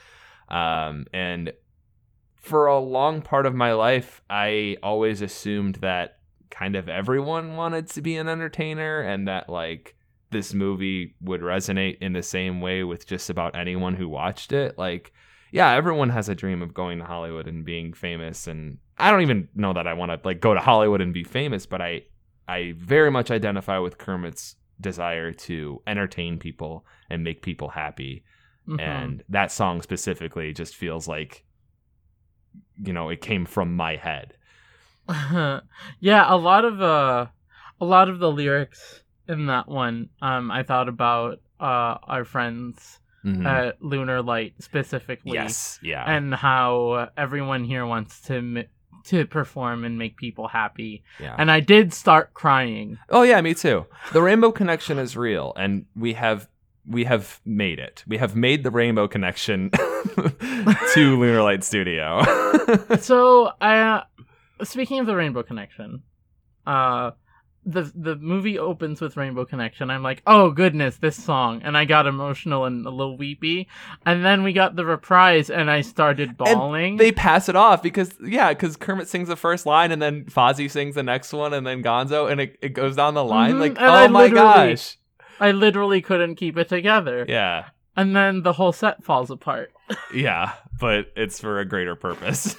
Um, 0.48 1.06
and 1.14 1.52
for 2.36 2.68
a 2.68 2.80
long 2.80 3.22
part 3.22 3.46
of 3.46 3.54
my 3.54 3.74
life, 3.74 4.22
I 4.30 4.78
always 4.82 5.22
assumed 5.22 5.76
that 5.76 6.20
kind 6.50 6.78
of 6.78 6.88
everyone 6.88 7.58
wanted 7.58 7.90
to 7.90 8.02
be 8.02 8.16
an 8.16 8.30
entertainer 8.30 9.02
and 9.02 9.28
that 9.28 9.50
like 9.50 9.96
this 10.32 10.54
movie 10.54 11.16
would 11.22 11.42
resonate 11.42 11.98
in 12.00 12.14
the 12.14 12.24
same 12.24 12.62
way 12.62 12.84
with 12.84 13.06
just 13.06 13.30
about 13.30 13.56
anyone 13.56 13.96
who 13.96 14.08
watched 14.08 14.54
it. 14.54 14.78
Like, 14.78 15.12
yeah, 15.52 15.74
everyone 15.74 16.10
has 16.10 16.30
a 16.30 16.36
dream 16.36 16.62
of 16.62 16.74
going 16.74 17.00
to 17.00 17.06
Hollywood 17.06 17.48
and 17.48 17.66
being 17.66 17.94
famous 17.94 18.48
and 18.48 18.78
I 18.98 19.12
don't 19.12 19.22
even 19.22 19.48
know 19.56 19.74
that 19.74 19.86
I 19.88 19.94
want 19.94 20.12
to 20.12 20.20
like 20.28 20.40
go 20.42 20.54
to 20.54 20.60
Hollywood 20.60 21.02
and 21.02 21.14
be 21.14 21.24
famous, 21.24 21.66
but 21.66 21.82
I 21.82 22.04
I 22.48 22.74
very 22.78 23.12
much 23.12 23.30
identify 23.32 23.78
with 23.78 23.98
Kermit's 23.98 24.56
desire 24.80 25.32
to 25.34 25.82
entertain 25.88 26.38
people 26.40 26.86
and 27.10 27.24
make 27.24 27.42
people 27.42 27.70
happy 27.70 28.24
Mhm. 28.68 28.80
and 28.80 29.24
that 29.30 29.52
song 29.52 29.82
specifically 29.82 30.54
just 30.54 30.76
feels 30.76 31.08
like 31.08 31.44
you 32.84 32.94
know 32.94 33.10
it 33.10 33.22
came 33.22 33.46
from 33.46 33.76
my 33.76 33.96
head 33.96 34.34
yeah, 36.00 36.26
a 36.28 36.36
lot 36.36 36.66
of 36.66 36.82
uh, 36.82 37.28
a 37.80 37.86
lot 37.86 38.10
of 38.10 38.20
the 38.20 38.30
lyrics 38.30 39.04
in 39.28 39.46
that 39.48 39.68
one, 39.70 40.10
um, 40.22 40.52
I 40.52 40.64
thought 40.64 40.90
about 40.90 41.40
uh 41.60 41.98
our 42.04 42.26
friends 42.26 43.00
Mhm. 43.26 43.46
at 43.46 43.82
Lunar 43.82 44.22
Light 44.22 44.54
specifically, 44.60 45.34
yes 45.34 45.80
yeah 45.82 46.04
and 46.06 46.34
how 46.36 47.10
everyone 47.18 47.64
here 47.64 47.86
wants 47.86 48.22
to 48.24 48.36
m- 48.36 48.66
to 49.08 49.26
perform 49.26 49.84
and 49.84 49.98
make 49.98 50.18
people 50.18 50.48
happy, 50.48 51.04
yeah. 51.20 51.36
And 51.38 51.50
I 51.52 51.60
did 51.60 51.94
start 51.94 52.34
crying. 52.34 52.98
oh 53.10 53.24
yeah 53.24 53.42
me 53.42 53.54
too. 53.54 53.86
The 54.14 54.22
rainbow 54.22 54.52
connection 54.52 54.98
is 55.00 55.18
real 55.18 55.54
and 55.56 55.86
we 55.96 56.14
have 56.14 56.48
we 56.90 57.04
have 57.04 57.42
made 57.46 57.80
it. 57.80 58.04
We 58.08 58.18
have 58.18 58.36
made 58.36 58.64
the 58.64 58.72
rainbow 58.72 59.08
connection 59.10 59.72
to 60.94 61.20
lunar 61.20 61.42
light 61.42 61.64
studio. 61.64 62.24
So, 63.02 63.48
uh, 63.62 64.02
speaking 64.64 65.00
of 65.00 65.06
the 65.06 65.16
Rainbow 65.16 65.44
Connection, 65.44 66.04
uh, 66.66 67.12
the 67.70 67.92
the 67.94 68.16
movie 68.16 68.58
opens 68.58 69.02
with 69.02 69.18
Rainbow 69.18 69.44
Connection. 69.44 69.90
I'm 69.92 70.02
like, 70.02 70.22
oh 70.26 70.52
goodness, 70.52 70.98
this 70.98 71.22
song, 71.22 71.62
and 71.64 71.78
I 71.78 71.84
got 71.86 72.08
emotional 72.08 72.64
and 72.64 72.86
a 72.86 72.90
little 72.90 73.18
weepy. 73.18 73.68
And 74.06 74.24
then 74.24 74.42
we 74.44 74.54
got 74.54 74.78
the 74.78 74.86
reprise, 74.86 75.50
and 75.50 75.70
I 75.70 75.82
started 75.82 76.38
bawling. 76.38 76.96
they 76.96 77.12
pass 77.12 77.50
it 77.50 77.56
off 77.58 77.84
because 77.84 78.14
yeah 78.24 78.50
because 78.50 78.78
kermit 78.78 79.10
sings 79.10 79.28
the 79.28 79.36
first 79.36 79.66
line 79.66 79.92
and 79.92 80.02
then 80.02 80.24
fozzie 80.26 80.72
sings 80.72 80.96
the 80.96 81.04
next 81.04 81.34
one 81.34 81.54
and 81.54 81.68
then 81.68 81.84
gonzo 81.84 82.32
and 82.32 82.40
it, 82.40 82.58
it 82.62 82.70
goes 82.70 82.96
down 82.96 83.14
the 83.14 83.24
line 83.24 83.56
Mhm, 83.56 83.60
like 83.60 83.72
and 83.78 83.86
I 83.86 84.06
oh 84.06 84.08
my 84.10 84.30
gosh 84.30 84.98
I 85.40 85.52
literally 85.52 86.02
couldn't 86.02 86.36
keep 86.36 86.58
it 86.58 86.70
together. 86.70 87.26
yeah 87.28 87.66
And 87.98 88.16
then 88.16 88.44
the 88.44 88.54
whole 88.54 88.72
set 88.72 89.04
falls 89.04 89.30
apart. 89.30 89.72
Yeah, 90.14 90.54
but 90.80 91.12
it's 91.16 91.40
for 91.40 91.60
a 91.60 91.66
greater 91.66 91.96
purpose. 91.96 92.56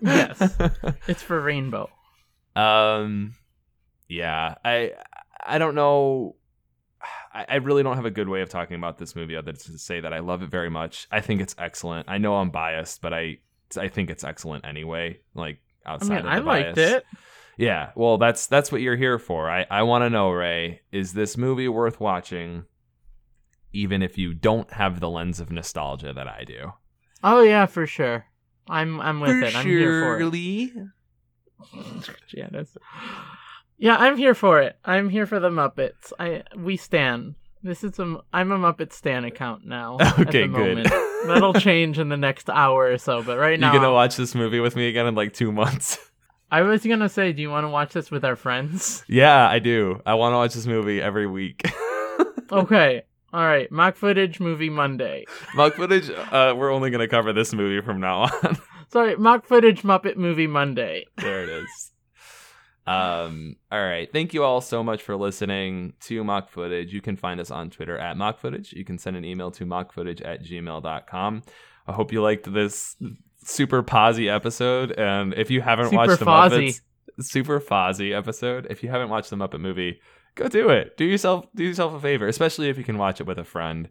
Yes. 0.00 0.56
It's 1.08 1.22
for 1.22 1.40
Rainbow. 1.40 1.90
um 2.56 3.34
yeah, 4.08 4.54
I 4.64 4.92
I 5.44 5.58
don't 5.58 5.74
know 5.74 6.36
I, 7.32 7.46
I 7.48 7.54
really 7.56 7.82
don't 7.82 7.96
have 7.96 8.04
a 8.04 8.10
good 8.10 8.28
way 8.28 8.40
of 8.40 8.48
talking 8.48 8.76
about 8.76 8.98
this 8.98 9.14
movie 9.14 9.36
other 9.36 9.52
than 9.52 9.60
to 9.60 9.78
say 9.78 10.00
that 10.00 10.12
I 10.12 10.18
love 10.20 10.42
it 10.42 10.50
very 10.50 10.70
much. 10.70 11.06
I 11.10 11.20
think 11.20 11.40
it's 11.40 11.54
excellent. 11.58 12.08
I 12.08 12.18
know 12.18 12.36
I'm 12.36 12.50
biased, 12.50 13.00
but 13.00 13.12
I 13.12 13.38
I 13.76 13.88
think 13.88 14.10
it's 14.10 14.24
excellent 14.24 14.64
anyway. 14.64 15.20
Like 15.34 15.60
outside 15.86 16.12
I 16.12 16.16
mean, 16.16 16.38
of 16.38 16.44
the 16.44 16.50
I 16.50 16.54
liked 16.54 16.78
it. 16.78 17.04
Yeah, 17.56 17.90
well, 17.96 18.18
that's 18.18 18.46
that's 18.46 18.70
what 18.70 18.80
you're 18.80 18.96
here 18.96 19.18
for. 19.18 19.50
I 19.50 19.66
I 19.70 19.82
want 19.82 20.02
to 20.02 20.10
know, 20.10 20.30
Ray, 20.30 20.82
is 20.92 21.12
this 21.12 21.36
movie 21.36 21.68
worth 21.68 22.00
watching, 22.00 22.64
even 23.72 24.02
if 24.02 24.16
you 24.16 24.32
don't 24.34 24.72
have 24.72 25.00
the 25.00 25.10
lens 25.10 25.40
of 25.40 25.50
nostalgia 25.50 26.12
that 26.12 26.28
I 26.28 26.44
do? 26.44 26.72
Oh 27.22 27.42
yeah, 27.42 27.66
for 27.66 27.86
sure. 27.86 28.26
I'm 28.68 29.00
I'm 29.00 29.20
with 29.20 29.42
it. 29.42 29.56
I'm 29.56 29.66
here 29.66 30.02
for 30.02 30.16
it. 30.16 30.18
Surely. 30.18 30.72
Janice. 32.28 32.76
Yeah, 33.78 33.96
I'm 33.96 34.16
here 34.16 34.34
for 34.34 34.60
it. 34.60 34.76
I'm 34.84 35.08
here 35.08 35.26
for 35.26 35.38
the 35.40 35.50
Muppets. 35.50 36.12
I 36.18 36.42
we 36.56 36.76
stan. 36.76 37.36
This 37.62 37.82
is 37.84 37.98
a 37.98 38.16
I'm 38.32 38.50
a 38.52 38.58
Muppet 38.58 38.92
stan 38.92 39.24
account 39.24 39.64
now. 39.66 39.98
at 40.00 40.18
Okay, 40.18 40.42
the 40.42 40.48
good. 40.48 40.76
moment. 40.78 40.88
That'll 41.26 41.52
change 41.60 41.98
in 41.98 42.08
the 42.08 42.16
next 42.16 42.48
hour 42.50 42.90
or 42.92 42.98
so, 42.98 43.22
but 43.22 43.38
right 43.38 43.58
now 43.58 43.72
You 43.72 43.78
gonna 43.78 43.92
watch 43.92 44.16
this 44.16 44.34
movie 44.34 44.60
with 44.60 44.76
me 44.76 44.88
again 44.88 45.06
in 45.06 45.14
like 45.14 45.32
two 45.32 45.52
months? 45.52 45.98
I 46.50 46.62
was 46.62 46.84
gonna 46.84 47.08
say, 47.08 47.32
do 47.32 47.42
you 47.42 47.50
want 47.50 47.64
to 47.64 47.68
watch 47.68 47.92
this 47.92 48.10
with 48.10 48.24
our 48.24 48.36
friends? 48.36 49.04
yeah, 49.06 49.48
I 49.48 49.58
do. 49.58 50.00
I 50.06 50.14
want 50.14 50.32
to 50.32 50.36
watch 50.38 50.54
this 50.54 50.66
movie 50.66 51.00
every 51.00 51.26
week. 51.26 51.62
Okay. 52.50 53.02
All 53.32 53.42
right. 53.44 53.70
Mock 53.70 53.94
footage 53.96 54.40
movie 54.40 54.70
Monday. 54.70 55.26
Mock 55.54 55.74
footage. 55.74 56.08
Uh, 56.08 56.54
we're 56.56 56.72
only 56.72 56.90
gonna 56.90 57.06
cover 57.08 57.32
this 57.34 57.52
movie 57.52 57.84
from 57.84 58.00
now 58.00 58.22
on. 58.22 58.56
Sorry, 58.90 59.16
mock 59.16 59.44
footage 59.44 59.82
Muppet 59.82 60.16
movie 60.16 60.46
Monday. 60.46 61.04
there 61.18 61.42
it 61.42 61.50
is. 61.50 61.92
Um. 62.88 63.56
All 63.70 63.80
right. 63.84 64.10
Thank 64.12 64.32
you 64.34 64.44
all 64.44 64.60
so 64.60 64.82
much 64.82 65.02
for 65.02 65.16
listening 65.16 65.92
to 66.02 66.22
Mock 66.24 66.48
Footage. 66.50 66.92
You 66.92 67.00
can 67.00 67.16
find 67.16 67.40
us 67.40 67.50
on 67.50 67.70
Twitter 67.70 67.98
at 67.98 68.16
Mock 68.16 68.38
Footage. 68.38 68.72
You 68.72 68.84
can 68.84 68.98
send 68.98 69.16
an 69.16 69.24
email 69.24 69.50
to 69.52 69.66
mockfootage 69.66 70.24
at 70.24 70.42
gmail.com. 70.44 71.42
I 71.86 71.92
hope 71.92 72.12
you 72.12 72.22
liked 72.22 72.52
this 72.52 72.96
super 73.44 73.82
Posy 73.82 74.28
episode. 74.28 74.92
And 74.92 75.34
if 75.34 75.50
you 75.50 75.60
haven't 75.60 75.86
Super 75.90 75.96
watched 75.96 76.18
the 76.20 76.24
Fozzie. 76.26 76.80
Muppets, 77.18 77.24
super 77.24 77.60
Fozzie 77.60 78.16
episode. 78.16 78.66
If 78.70 78.82
you 78.82 78.88
haven't 78.90 79.08
watched 79.08 79.30
the 79.30 79.36
Muppet 79.36 79.60
movie, 79.60 80.00
go 80.34 80.48
do 80.48 80.68
it. 80.70 80.96
Do 80.96 81.04
yourself 81.04 81.46
do 81.54 81.64
yourself 81.64 81.94
a 81.94 82.00
favor, 82.00 82.26
especially 82.28 82.68
if 82.68 82.78
you 82.78 82.84
can 82.84 82.98
watch 82.98 83.20
it 83.20 83.26
with 83.26 83.38
a 83.38 83.44
friend, 83.44 83.88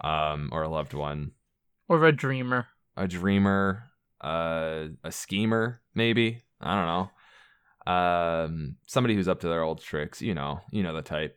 um, 0.00 0.48
or 0.52 0.62
a 0.62 0.68
loved 0.68 0.94
one, 0.94 1.32
Or 1.88 2.04
a 2.06 2.12
dreamer. 2.12 2.66
a 2.96 3.06
dreamer, 3.08 3.90
uh, 4.20 4.86
a 5.04 5.12
schemer, 5.12 5.80
maybe. 5.94 6.42
I 6.60 6.76
don't 6.76 6.86
know. 6.86 7.10
Um, 7.86 8.76
somebody 8.86 9.14
who's 9.14 9.28
up 9.28 9.40
to 9.40 9.48
their 9.48 9.62
old 9.62 9.82
tricks. 9.82 10.22
You 10.22 10.34
know, 10.34 10.60
you 10.70 10.82
know 10.82 10.94
the 10.94 11.02
type. 11.02 11.36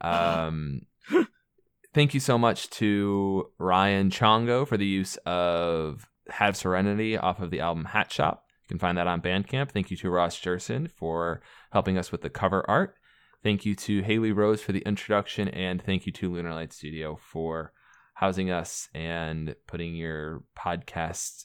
Um, 0.00 0.82
thank 1.94 2.14
you 2.14 2.20
so 2.20 2.38
much 2.38 2.70
to 2.70 3.50
Ryan 3.58 4.10
Chongo 4.10 4.66
for 4.66 4.76
the 4.76 4.86
use 4.86 5.16
of 5.26 6.08
Have 6.30 6.56
Serenity 6.56 7.16
off 7.16 7.40
of 7.40 7.50
the 7.50 7.60
album 7.60 7.86
Hat 7.86 8.12
Shop. 8.12 8.44
You 8.64 8.74
can 8.74 8.78
find 8.78 8.98
that 8.98 9.06
on 9.06 9.22
Bandcamp. 9.22 9.70
Thank 9.70 9.90
you 9.90 9.96
to 9.98 10.10
Ross 10.10 10.38
Jerson 10.38 10.88
for 10.88 11.40
helping 11.72 11.96
us 11.96 12.12
with 12.12 12.20
the 12.22 12.30
cover 12.30 12.64
art. 12.68 12.94
Thank 13.42 13.64
you 13.64 13.74
to 13.76 14.02
Haley 14.02 14.32
Rose 14.32 14.60
for 14.60 14.72
the 14.72 14.80
introduction, 14.80 15.48
and 15.48 15.80
thank 15.82 16.06
you 16.06 16.12
to 16.12 16.30
Lunar 16.30 16.54
Light 16.54 16.72
Studio 16.72 17.18
for 17.20 17.72
housing 18.14 18.50
us 18.50 18.88
and 18.94 19.54
putting 19.68 19.94
your 19.94 20.42
podcast 20.58 21.44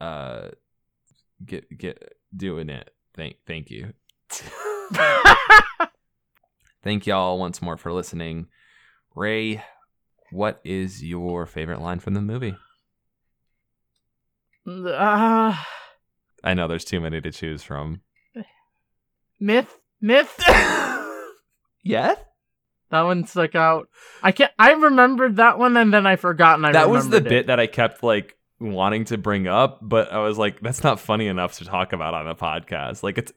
uh 0.00 0.48
get 1.44 1.76
get 1.76 2.14
doing 2.34 2.68
it. 2.68 2.90
Thank 3.14 3.36
thank 3.46 3.70
you. 3.70 3.92
thank 6.82 7.06
y'all 7.06 7.38
once 7.38 7.60
more 7.60 7.76
for 7.76 7.92
listening. 7.92 8.46
Ray, 9.14 9.62
what 10.30 10.60
is 10.64 11.04
your 11.04 11.46
favorite 11.46 11.80
line 11.80 12.00
from 12.00 12.14
the 12.14 12.22
movie? 12.22 12.56
Uh, 14.66 15.56
I 16.44 16.54
know 16.54 16.66
there's 16.66 16.84
too 16.84 17.00
many 17.00 17.20
to 17.20 17.30
choose 17.30 17.62
from. 17.62 18.00
myth, 19.38 19.78
myth. 20.00 20.40
Yeah? 21.84 22.14
that 22.90 23.02
one 23.02 23.26
stuck 23.26 23.54
out. 23.54 23.88
I 24.22 24.32
can't. 24.32 24.52
I 24.58 24.72
remembered 24.72 25.36
that 25.36 25.58
one, 25.58 25.76
and 25.76 25.92
then 25.92 26.06
I 26.06 26.16
forgot. 26.16 26.56
And 26.56 26.66
I 26.66 26.72
that 26.72 26.90
was 26.90 27.08
the 27.08 27.16
remembered 27.16 27.30
bit 27.30 27.46
that 27.48 27.58
I 27.58 27.66
kept 27.66 28.02
like 28.02 28.36
wanting 28.62 29.04
to 29.06 29.18
bring 29.18 29.46
up, 29.48 29.78
but 29.82 30.12
I 30.12 30.18
was 30.18 30.38
like, 30.38 30.60
that's 30.60 30.82
not 30.82 31.00
funny 31.00 31.26
enough 31.26 31.58
to 31.58 31.64
talk 31.64 31.92
about 31.92 32.14
on 32.14 32.28
a 32.28 32.34
podcast. 32.34 33.02
Like 33.02 33.18
it's 33.18 33.32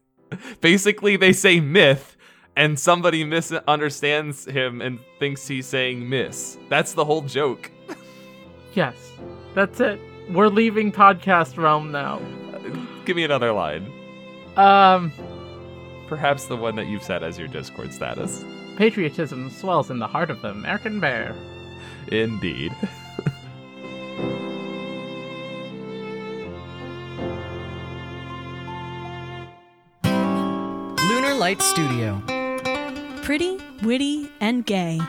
basically 0.62 1.18
they 1.18 1.34
say 1.34 1.60
myth 1.60 2.16
and 2.56 2.80
somebody 2.80 3.24
misunderstands 3.24 4.46
him 4.46 4.82
and 4.82 5.00
thinks 5.20 5.48
he's 5.48 5.66
saying 5.66 6.08
miss. 6.08 6.58
That's 6.70 6.94
the 6.94 7.04
whole 7.04 7.22
joke. 7.22 7.72
Yes. 8.74 8.96
That's 9.54 9.80
it. 9.80 10.00
We're 10.30 10.48
leaving 10.50 10.92
podcast 10.92 11.58
realm 11.58 11.92
now. 11.92 12.22
Give 13.06 13.16
me 13.16 13.24
another 13.24 13.52
line. 13.52 13.92
Um, 14.58 15.12
Perhaps 16.08 16.46
the 16.46 16.56
one 16.56 16.76
that 16.76 16.88
you've 16.88 17.04
set 17.04 17.24
as 17.24 17.38
your 17.40 17.48
Discord 17.48 17.92
status. 17.94 18.44
patriotism 18.78 19.50
swells 19.50 19.90
in 19.90 20.00
the 20.00 20.08
heart 20.08 20.30
of 20.30 20.42
the 20.42 20.50
American 20.50 21.00
bear. 21.00 21.36
Indeed. 22.10 22.76
Light 31.46 31.62
Studio. 31.62 32.24
Pretty, 33.22 33.60
witty, 33.84 34.32
and 34.42 34.66
gay. 34.66 35.00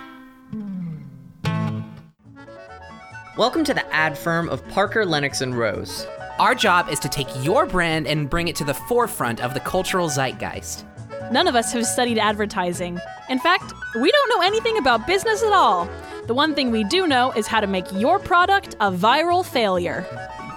Welcome 3.38 3.64
to 3.64 3.72
the 3.72 3.82
ad 3.90 4.18
firm 4.18 4.50
of 4.50 4.62
Parker, 4.68 5.06
Lennox, 5.06 5.40
and 5.40 5.56
Rose. 5.56 6.06
Our 6.38 6.54
job 6.54 6.90
is 6.90 7.00
to 7.00 7.08
take 7.08 7.26
your 7.42 7.64
brand 7.64 8.06
and 8.06 8.28
bring 8.28 8.48
it 8.48 8.56
to 8.56 8.64
the 8.64 8.74
forefront 8.74 9.42
of 9.42 9.54
the 9.54 9.60
cultural 9.60 10.10
zeitgeist. 10.10 10.84
None 11.32 11.48
of 11.48 11.54
us 11.54 11.72
have 11.72 11.86
studied 11.86 12.18
advertising. 12.18 13.00
In 13.30 13.38
fact, 13.38 13.72
we 13.98 14.12
don't 14.12 14.28
know 14.28 14.46
anything 14.46 14.76
about 14.76 15.06
business 15.06 15.42
at 15.42 15.54
all. 15.54 15.88
The 16.26 16.34
one 16.34 16.54
thing 16.54 16.70
we 16.70 16.84
do 16.84 17.06
know 17.06 17.32
is 17.32 17.46
how 17.46 17.60
to 17.60 17.66
make 17.66 17.90
your 17.92 18.18
product 18.18 18.74
a 18.80 18.92
viral 18.92 19.42
failure. 19.42 20.04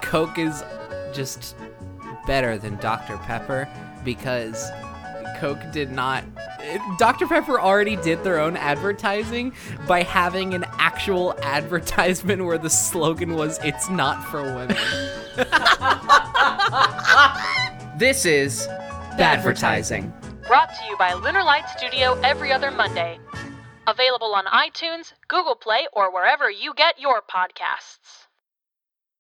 Coke 0.01 0.37
is 0.39 0.61
just 1.13 1.55
better 2.27 2.57
than 2.57 2.75
Dr. 2.79 3.15
Pepper 3.19 3.65
because 4.03 4.69
Coke 5.39 5.71
did 5.71 5.91
not. 5.91 6.23
Eh, 6.59 6.77
Dr. 6.97 7.25
Pepper 7.25 7.59
already 7.59 7.95
did 7.95 8.23
their 8.23 8.39
own 8.39 8.57
advertising 8.57 9.53
by 9.87 10.03
having 10.03 10.53
an 10.53 10.65
actual 10.77 11.33
advertisement 11.41 12.43
where 12.45 12.57
the 12.57 12.69
slogan 12.69 13.35
was, 13.35 13.57
It's 13.63 13.89
not 13.89 14.23
for 14.25 14.43
women. 14.43 14.77
This 17.97 18.25
is 18.25 18.67
Advertising. 19.17 20.13
Brought 20.47 20.69
to 20.69 20.85
you 20.89 20.97
by 20.97 21.13
Lunar 21.13 21.43
Light 21.43 21.67
Studio 21.69 22.19
every 22.23 22.51
other 22.53 22.71
Monday. 22.71 23.19
Available 23.87 24.33
on 24.33 24.45
iTunes, 24.45 25.13
Google 25.27 25.55
Play, 25.55 25.87
or 25.91 26.13
wherever 26.13 26.49
you 26.49 26.73
get 26.73 26.99
your 26.99 27.21
podcasts. 27.21 28.18